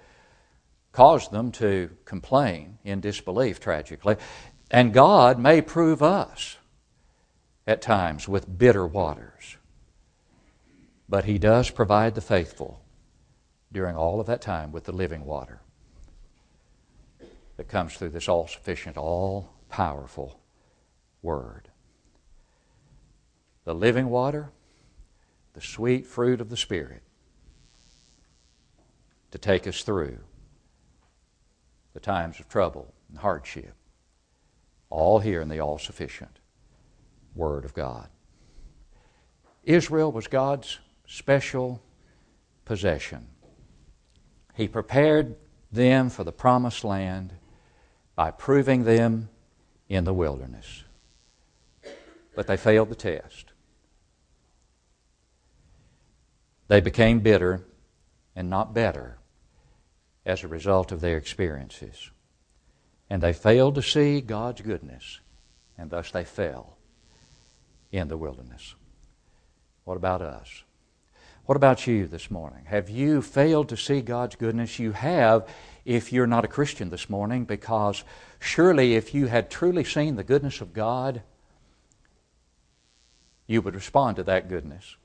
caused 0.92 1.30
them 1.30 1.50
to 1.52 1.90
complain 2.04 2.78
in 2.84 3.00
disbelief, 3.00 3.58
tragically. 3.58 4.16
And 4.70 4.92
God 4.92 5.38
may 5.38 5.60
prove 5.60 6.02
us 6.02 6.56
at 7.72 7.80
times 7.80 8.28
with 8.28 8.58
bitter 8.58 8.86
waters. 8.86 9.56
But 11.08 11.24
He 11.24 11.38
does 11.38 11.70
provide 11.70 12.14
the 12.14 12.20
faithful 12.20 12.82
during 13.72 13.96
all 13.96 14.20
of 14.20 14.26
that 14.26 14.42
time 14.42 14.70
with 14.70 14.84
the 14.84 14.92
living 14.92 15.24
water 15.24 15.60
that 17.56 17.68
comes 17.68 17.94
through 17.94 18.10
this 18.10 18.28
all 18.28 18.46
sufficient, 18.46 18.96
all 18.96 19.54
powerful 19.68 20.38
Word. 21.22 21.68
The 23.64 23.74
living 23.74 24.10
water, 24.10 24.50
the 25.54 25.60
sweet 25.60 26.06
fruit 26.06 26.40
of 26.40 26.50
the 26.50 26.56
Spirit 26.56 27.02
to 29.30 29.38
take 29.38 29.66
us 29.66 29.82
through 29.82 30.18
the 31.94 32.00
times 32.00 32.38
of 32.38 32.48
trouble 32.48 32.92
and 33.08 33.18
hardship. 33.18 33.74
All 34.90 35.20
here 35.20 35.40
in 35.40 35.48
the 35.48 35.60
all 35.60 35.78
sufficient 35.78 36.41
Word 37.34 37.64
of 37.64 37.74
God. 37.74 38.08
Israel 39.64 40.10
was 40.12 40.26
God's 40.26 40.78
special 41.06 41.82
possession. 42.64 43.28
He 44.54 44.68
prepared 44.68 45.36
them 45.70 46.10
for 46.10 46.24
the 46.24 46.32
promised 46.32 46.84
land 46.84 47.32
by 48.14 48.30
proving 48.30 48.84
them 48.84 49.28
in 49.88 50.04
the 50.04 50.12
wilderness. 50.12 50.84
But 52.34 52.46
they 52.46 52.56
failed 52.56 52.90
the 52.90 52.94
test. 52.94 53.52
They 56.68 56.80
became 56.80 57.20
bitter 57.20 57.64
and 58.34 58.48
not 58.48 58.74
better 58.74 59.18
as 60.24 60.42
a 60.42 60.48
result 60.48 60.92
of 60.92 61.00
their 61.00 61.16
experiences. 61.16 62.10
And 63.10 63.22
they 63.22 63.32
failed 63.32 63.74
to 63.74 63.82
see 63.82 64.20
God's 64.20 64.62
goodness, 64.62 65.20
and 65.76 65.90
thus 65.90 66.10
they 66.10 66.24
fell 66.24 66.78
in 67.92 68.08
the 68.08 68.16
wilderness. 68.16 68.74
What 69.84 69.96
about 69.96 70.22
us? 70.22 70.64
What 71.44 71.56
about 71.56 71.86
you 71.86 72.06
this 72.06 72.30
morning? 72.30 72.64
Have 72.66 72.88
you 72.88 73.20
failed 73.20 73.68
to 73.68 73.76
see 73.76 74.00
God's 74.00 74.36
goodness? 74.36 74.78
You 74.78 74.92
have 74.92 75.46
if 75.84 76.12
you're 76.12 76.26
not 76.26 76.44
a 76.44 76.48
Christian 76.48 76.90
this 76.90 77.10
morning, 77.10 77.44
because 77.44 78.04
surely 78.38 78.94
if 78.94 79.12
you 79.12 79.26
had 79.26 79.50
truly 79.50 79.84
seen 79.84 80.16
the 80.16 80.22
goodness 80.22 80.60
of 80.60 80.72
God, 80.72 81.22
you 83.46 83.60
would 83.60 83.74
respond 83.74 84.16
to 84.16 84.22
that 84.22 84.48
goodness 84.48 84.96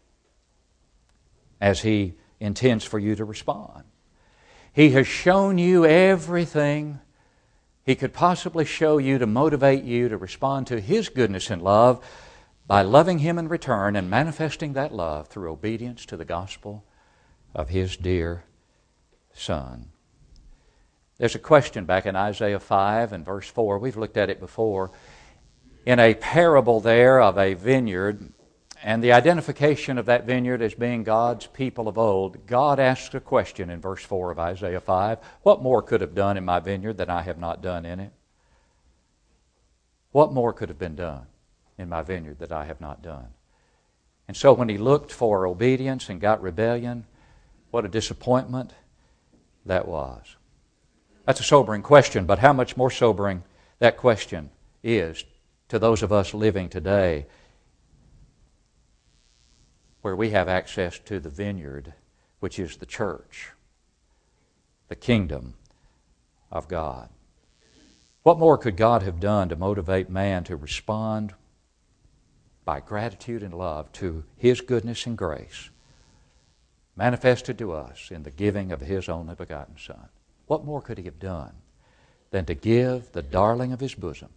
as 1.59 1.81
He 1.81 2.13
intends 2.39 2.85
for 2.85 2.99
you 2.99 3.15
to 3.15 3.25
respond. 3.25 3.83
He 4.71 4.91
has 4.91 5.07
shown 5.07 5.57
you 5.57 5.85
everything 5.85 6.99
He 7.83 7.95
could 7.95 8.13
possibly 8.13 8.63
show 8.63 8.99
you 8.99 9.17
to 9.17 9.25
motivate 9.25 9.83
you 9.83 10.07
to 10.09 10.17
respond 10.17 10.67
to 10.67 10.79
His 10.79 11.09
goodness 11.09 11.49
and 11.49 11.63
love 11.63 12.05
by 12.67 12.81
loving 12.81 13.19
Him 13.19 13.39
in 13.39 13.47
return 13.47 13.95
and 13.95 14.09
manifesting 14.09 14.73
that 14.73 14.93
love 14.93 15.27
through 15.27 15.51
obedience 15.51 16.05
to 16.05 16.17
the 16.17 16.25
gospel 16.25 16.83
of 17.55 17.69
His 17.69 17.95
dear 17.95 18.43
Son. 19.33 19.87
There's 21.17 21.35
a 21.35 21.39
question 21.39 21.85
back 21.85 22.05
in 22.05 22.15
Isaiah 22.15 22.59
5 22.59 23.13
and 23.13 23.25
verse 23.25 23.47
4. 23.47 23.79
We've 23.79 23.97
looked 23.97 24.17
at 24.17 24.29
it 24.29 24.39
before. 24.39 24.91
In 25.85 25.99
a 25.99 26.13
parable 26.13 26.81
there 26.81 27.21
of 27.21 27.37
a 27.37 27.53
vineyard 27.53 28.33
and 28.83 29.03
the 29.03 29.13
identification 29.13 29.97
of 29.97 30.05
that 30.05 30.25
vineyard 30.25 30.61
as 30.61 30.75
being 30.75 31.03
God's 31.03 31.47
people 31.47 31.87
of 31.87 31.97
old, 31.97 32.45
God 32.45 32.79
asks 32.79 33.15
a 33.15 33.19
question 33.19 33.69
in 33.69 33.81
verse 33.81 34.03
4 34.03 34.31
of 34.31 34.39
Isaiah 34.39 34.81
5 34.81 35.17
What 35.41 35.63
more 35.63 35.81
could 35.81 36.01
have 36.01 36.13
done 36.13 36.37
in 36.37 36.45
my 36.45 36.59
vineyard 36.59 36.97
than 36.97 37.09
I 37.09 37.21
have 37.21 37.39
not 37.39 37.63
done 37.63 37.85
in 37.85 37.99
it? 37.99 38.11
What 40.11 40.33
more 40.33 40.53
could 40.53 40.69
have 40.69 40.79
been 40.79 40.95
done? 40.95 41.27
In 41.77 41.89
my 41.89 42.01
vineyard 42.01 42.39
that 42.39 42.51
I 42.51 42.65
have 42.65 42.81
not 42.81 43.01
done. 43.01 43.27
And 44.27 44.35
so 44.35 44.53
when 44.53 44.69
he 44.69 44.77
looked 44.77 45.11
for 45.11 45.47
obedience 45.47 46.09
and 46.09 46.19
got 46.19 46.41
rebellion, 46.41 47.05
what 47.71 47.85
a 47.85 47.89
disappointment 47.89 48.71
that 49.65 49.87
was. 49.87 50.35
That's 51.25 51.39
a 51.39 51.43
sobering 51.43 51.81
question, 51.81 52.25
but 52.25 52.39
how 52.39 52.53
much 52.53 52.77
more 52.77 52.91
sobering 52.91 53.43
that 53.79 53.97
question 53.97 54.49
is 54.83 55.23
to 55.69 55.79
those 55.79 56.01
of 56.01 56.11
us 56.11 56.33
living 56.33 56.69
today 56.69 57.25
where 60.01 60.15
we 60.15 60.29
have 60.29 60.47
access 60.47 60.99
to 60.99 61.19
the 61.19 61.29
vineyard, 61.29 61.93
which 62.39 62.59
is 62.59 62.77
the 62.77 62.85
church, 62.85 63.51
the 64.87 64.95
kingdom 64.95 65.53
of 66.49 66.67
God. 66.67 67.09
What 68.23 68.39
more 68.39 68.57
could 68.57 68.77
God 68.77 69.03
have 69.03 69.19
done 69.19 69.49
to 69.49 69.55
motivate 69.55 70.09
man 70.09 70.43
to 70.45 70.55
respond 70.55 71.33
by 72.67 72.81
gratitude 72.81 73.43
and 73.43 73.53
love 73.53 73.89
to 73.93 74.25
His 74.35 74.59
goodness 74.59 75.05
and 75.05 75.17
grace 75.17 75.69
manifested 76.97 77.57
to 77.57 77.71
us 77.71 78.11
in 78.11 78.23
the 78.23 78.29
giving 78.29 78.73
of 78.73 78.81
His 78.81 79.07
only 79.07 79.35
begotten 79.35 79.77
Son. 79.77 80.09
What 80.47 80.65
more 80.65 80.81
could 80.81 80.97
He 80.97 81.05
have 81.05 81.17
done 81.17 81.53
than 82.31 82.43
to 82.43 82.53
give 82.53 83.13
the 83.13 83.21
darling 83.23 83.71
of 83.71 83.79
His 83.79 83.95
bosom 83.95 84.31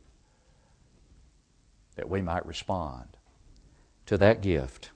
that 1.97 2.09
we 2.09 2.23
might 2.23 2.47
respond 2.47 3.17
to 4.07 4.17
that 4.19 4.43
gift 4.43 4.91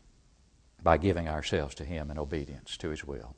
by 0.81 0.97
giving 0.97 1.29
ourselves 1.29 1.75
to 1.75 1.85
Him 1.85 2.13
in 2.13 2.19
obedience 2.19 2.77
to 2.77 2.91
His 2.91 3.05
will? 3.05 3.35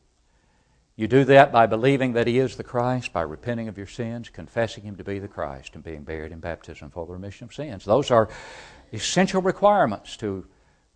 You 0.97 1.07
do 1.09 1.25
that 1.25 1.53
by 1.53 1.67
believing 1.67 2.15
that 2.15 2.27
He 2.27 2.39
is 2.39 2.57
the 2.57 2.65
Christ, 2.65 3.13
by 3.13 3.23
repenting 3.23 3.69
of 3.69 3.77
your 3.77 3.87
sins, 3.87 4.31
confessing 4.31 4.85
Him 4.85 4.97
to 4.97 5.05
be 5.05 5.19
the 5.19 5.29
Christ, 5.29 5.75
and 5.75 5.85
being 5.85 6.03
buried 6.03 6.33
in 6.33 6.41
baptism 6.41 6.91
for 6.91 7.07
the 7.07 7.13
remission 7.13 7.45
of 7.45 7.55
sins. 7.55 7.85
Those 7.85 8.11
are 8.11 8.29
essential 8.93 9.43
requirements 9.43 10.17
to 10.19 10.47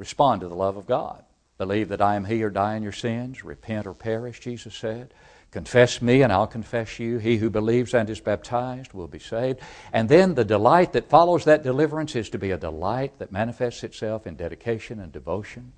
Respond 0.01 0.41
to 0.41 0.49
the 0.49 0.55
love 0.55 0.79
of 0.79 0.87
God. 0.87 1.23
Believe 1.59 1.91
that 1.91 2.01
I 2.01 2.17
am 2.17 2.25
He 2.25 2.43
or 2.43 2.49
die 2.49 2.75
in 2.75 2.83
your 2.83 2.91
sins. 2.91 3.45
Repent 3.45 3.87
or 3.87 3.93
perish, 3.93 4.41
Jesus 4.41 4.75
said. 4.75 5.13
Confess 5.51 6.01
me 6.01 6.23
and 6.23 6.33
I'll 6.33 6.47
confess 6.47 6.99
you. 6.99 7.19
He 7.19 7.37
who 7.37 7.51
believes 7.51 7.93
and 7.93 8.09
is 8.09 8.19
baptized 8.19 8.95
will 8.95 9.09
be 9.09 9.19
saved. 9.19 9.61
And 9.93 10.09
then 10.09 10.35
the 10.35 10.45
delight 10.45 10.95
that 10.95 11.11
follows 11.11 11.45
that 11.45 11.63
deliverance 11.63 12.17
is 12.17 12.31
to 12.31 12.39
be 12.39 12.51
a 12.51 12.57
delight 12.57 13.19
that 13.19 13.31
manifests 13.31 13.85
itself 13.85 14.27
in 14.27 14.37
dedication 14.37 14.99
and 14.99 15.13
devotion 15.13 15.75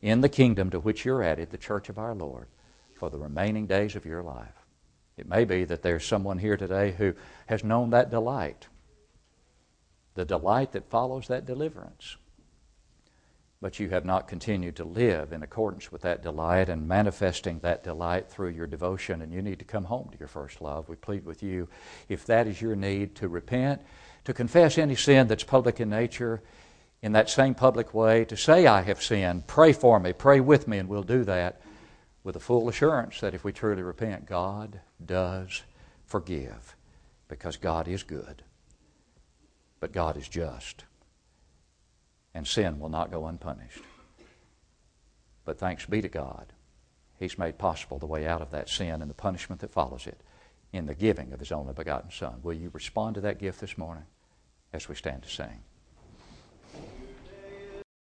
in 0.00 0.20
the 0.20 0.28
kingdom 0.28 0.70
to 0.70 0.78
which 0.78 1.04
you're 1.04 1.24
added, 1.24 1.50
the 1.50 1.58
church 1.58 1.88
of 1.88 1.98
our 1.98 2.14
Lord, 2.14 2.46
for 3.02 3.10
the 3.10 3.18
remaining 3.18 3.66
days 3.66 3.96
of 3.96 4.06
your 4.06 4.22
life. 4.22 4.64
It 5.16 5.28
may 5.28 5.44
be 5.44 5.64
that 5.64 5.82
there's 5.82 6.06
someone 6.06 6.38
here 6.38 6.56
today 6.56 6.92
who 6.92 7.14
has 7.46 7.64
known 7.64 7.90
that 7.90 8.12
delight, 8.12 8.68
the 10.14 10.24
delight 10.24 10.70
that 10.70 10.88
follows 10.88 11.26
that 11.26 11.44
deliverance 11.44 12.16
but 13.60 13.78
you 13.78 13.88
have 13.90 14.04
not 14.04 14.26
continued 14.26 14.74
to 14.74 14.84
live 14.84 15.32
in 15.32 15.42
accordance 15.42 15.90
with 15.90 16.02
that 16.02 16.22
delight 16.22 16.68
and 16.68 16.88
manifesting 16.88 17.60
that 17.60 17.84
delight 17.84 18.28
through 18.28 18.48
your 18.48 18.66
devotion, 18.66 19.22
and 19.22 19.32
you 19.32 19.40
need 19.40 19.60
to 19.60 19.64
come 19.64 19.84
home 19.84 20.08
to 20.10 20.18
your 20.18 20.26
first 20.26 20.60
love. 20.60 20.88
We 20.88 20.96
plead 20.96 21.24
with 21.24 21.44
you, 21.44 21.68
if 22.08 22.26
that 22.26 22.48
is 22.48 22.60
your 22.60 22.74
need, 22.74 23.14
to 23.16 23.28
repent, 23.28 23.80
to 24.24 24.34
confess 24.34 24.78
any 24.78 24.96
sin 24.96 25.28
that's 25.28 25.44
public 25.44 25.78
in 25.78 25.90
nature 25.90 26.42
in 27.02 27.12
that 27.12 27.30
same 27.30 27.54
public 27.54 27.94
way, 27.94 28.24
to 28.24 28.36
say, 28.36 28.66
I 28.66 28.82
have 28.82 29.00
sinned, 29.00 29.46
pray 29.46 29.72
for 29.72 30.00
me, 30.00 30.12
pray 30.12 30.40
with 30.40 30.66
me, 30.66 30.78
and 30.78 30.88
we'll 30.88 31.04
do 31.04 31.22
that 31.22 31.62
with 32.24 32.36
a 32.36 32.40
full 32.40 32.68
assurance 32.68 33.20
that 33.20 33.34
if 33.34 33.44
we 33.44 33.52
truly 33.52 33.82
repent, 33.82 34.26
God 34.26 34.80
does 35.04 35.62
forgive 36.04 36.76
because 37.28 37.56
God 37.56 37.88
is 37.88 38.02
good, 38.02 38.42
but 39.80 39.92
God 39.92 40.16
is 40.16 40.28
just 40.28 40.84
and 42.34 42.46
sin 42.46 42.78
will 42.78 42.88
not 42.88 43.10
go 43.10 43.26
unpunished. 43.26 43.82
But 45.44 45.58
thanks 45.58 45.86
be 45.86 46.00
to 46.02 46.08
God, 46.08 46.52
He's 47.18 47.38
made 47.38 47.58
possible 47.58 47.98
the 47.98 48.06
way 48.06 48.26
out 48.26 48.42
of 48.42 48.50
that 48.50 48.68
sin 48.68 49.00
and 49.00 49.10
the 49.10 49.14
punishment 49.14 49.60
that 49.60 49.72
follows 49.72 50.06
it 50.06 50.20
in 50.72 50.86
the 50.86 50.94
giving 50.94 51.32
of 51.32 51.40
His 51.40 51.52
only 51.52 51.72
begotten 51.72 52.10
Son. 52.10 52.40
Will 52.42 52.54
you 52.54 52.70
respond 52.72 53.14
to 53.16 53.20
that 53.22 53.38
gift 53.38 53.60
this 53.60 53.76
morning 53.76 54.04
as 54.72 54.88
we 54.88 54.94
stand 54.94 55.22
to 55.22 55.28
sing? 55.28 55.62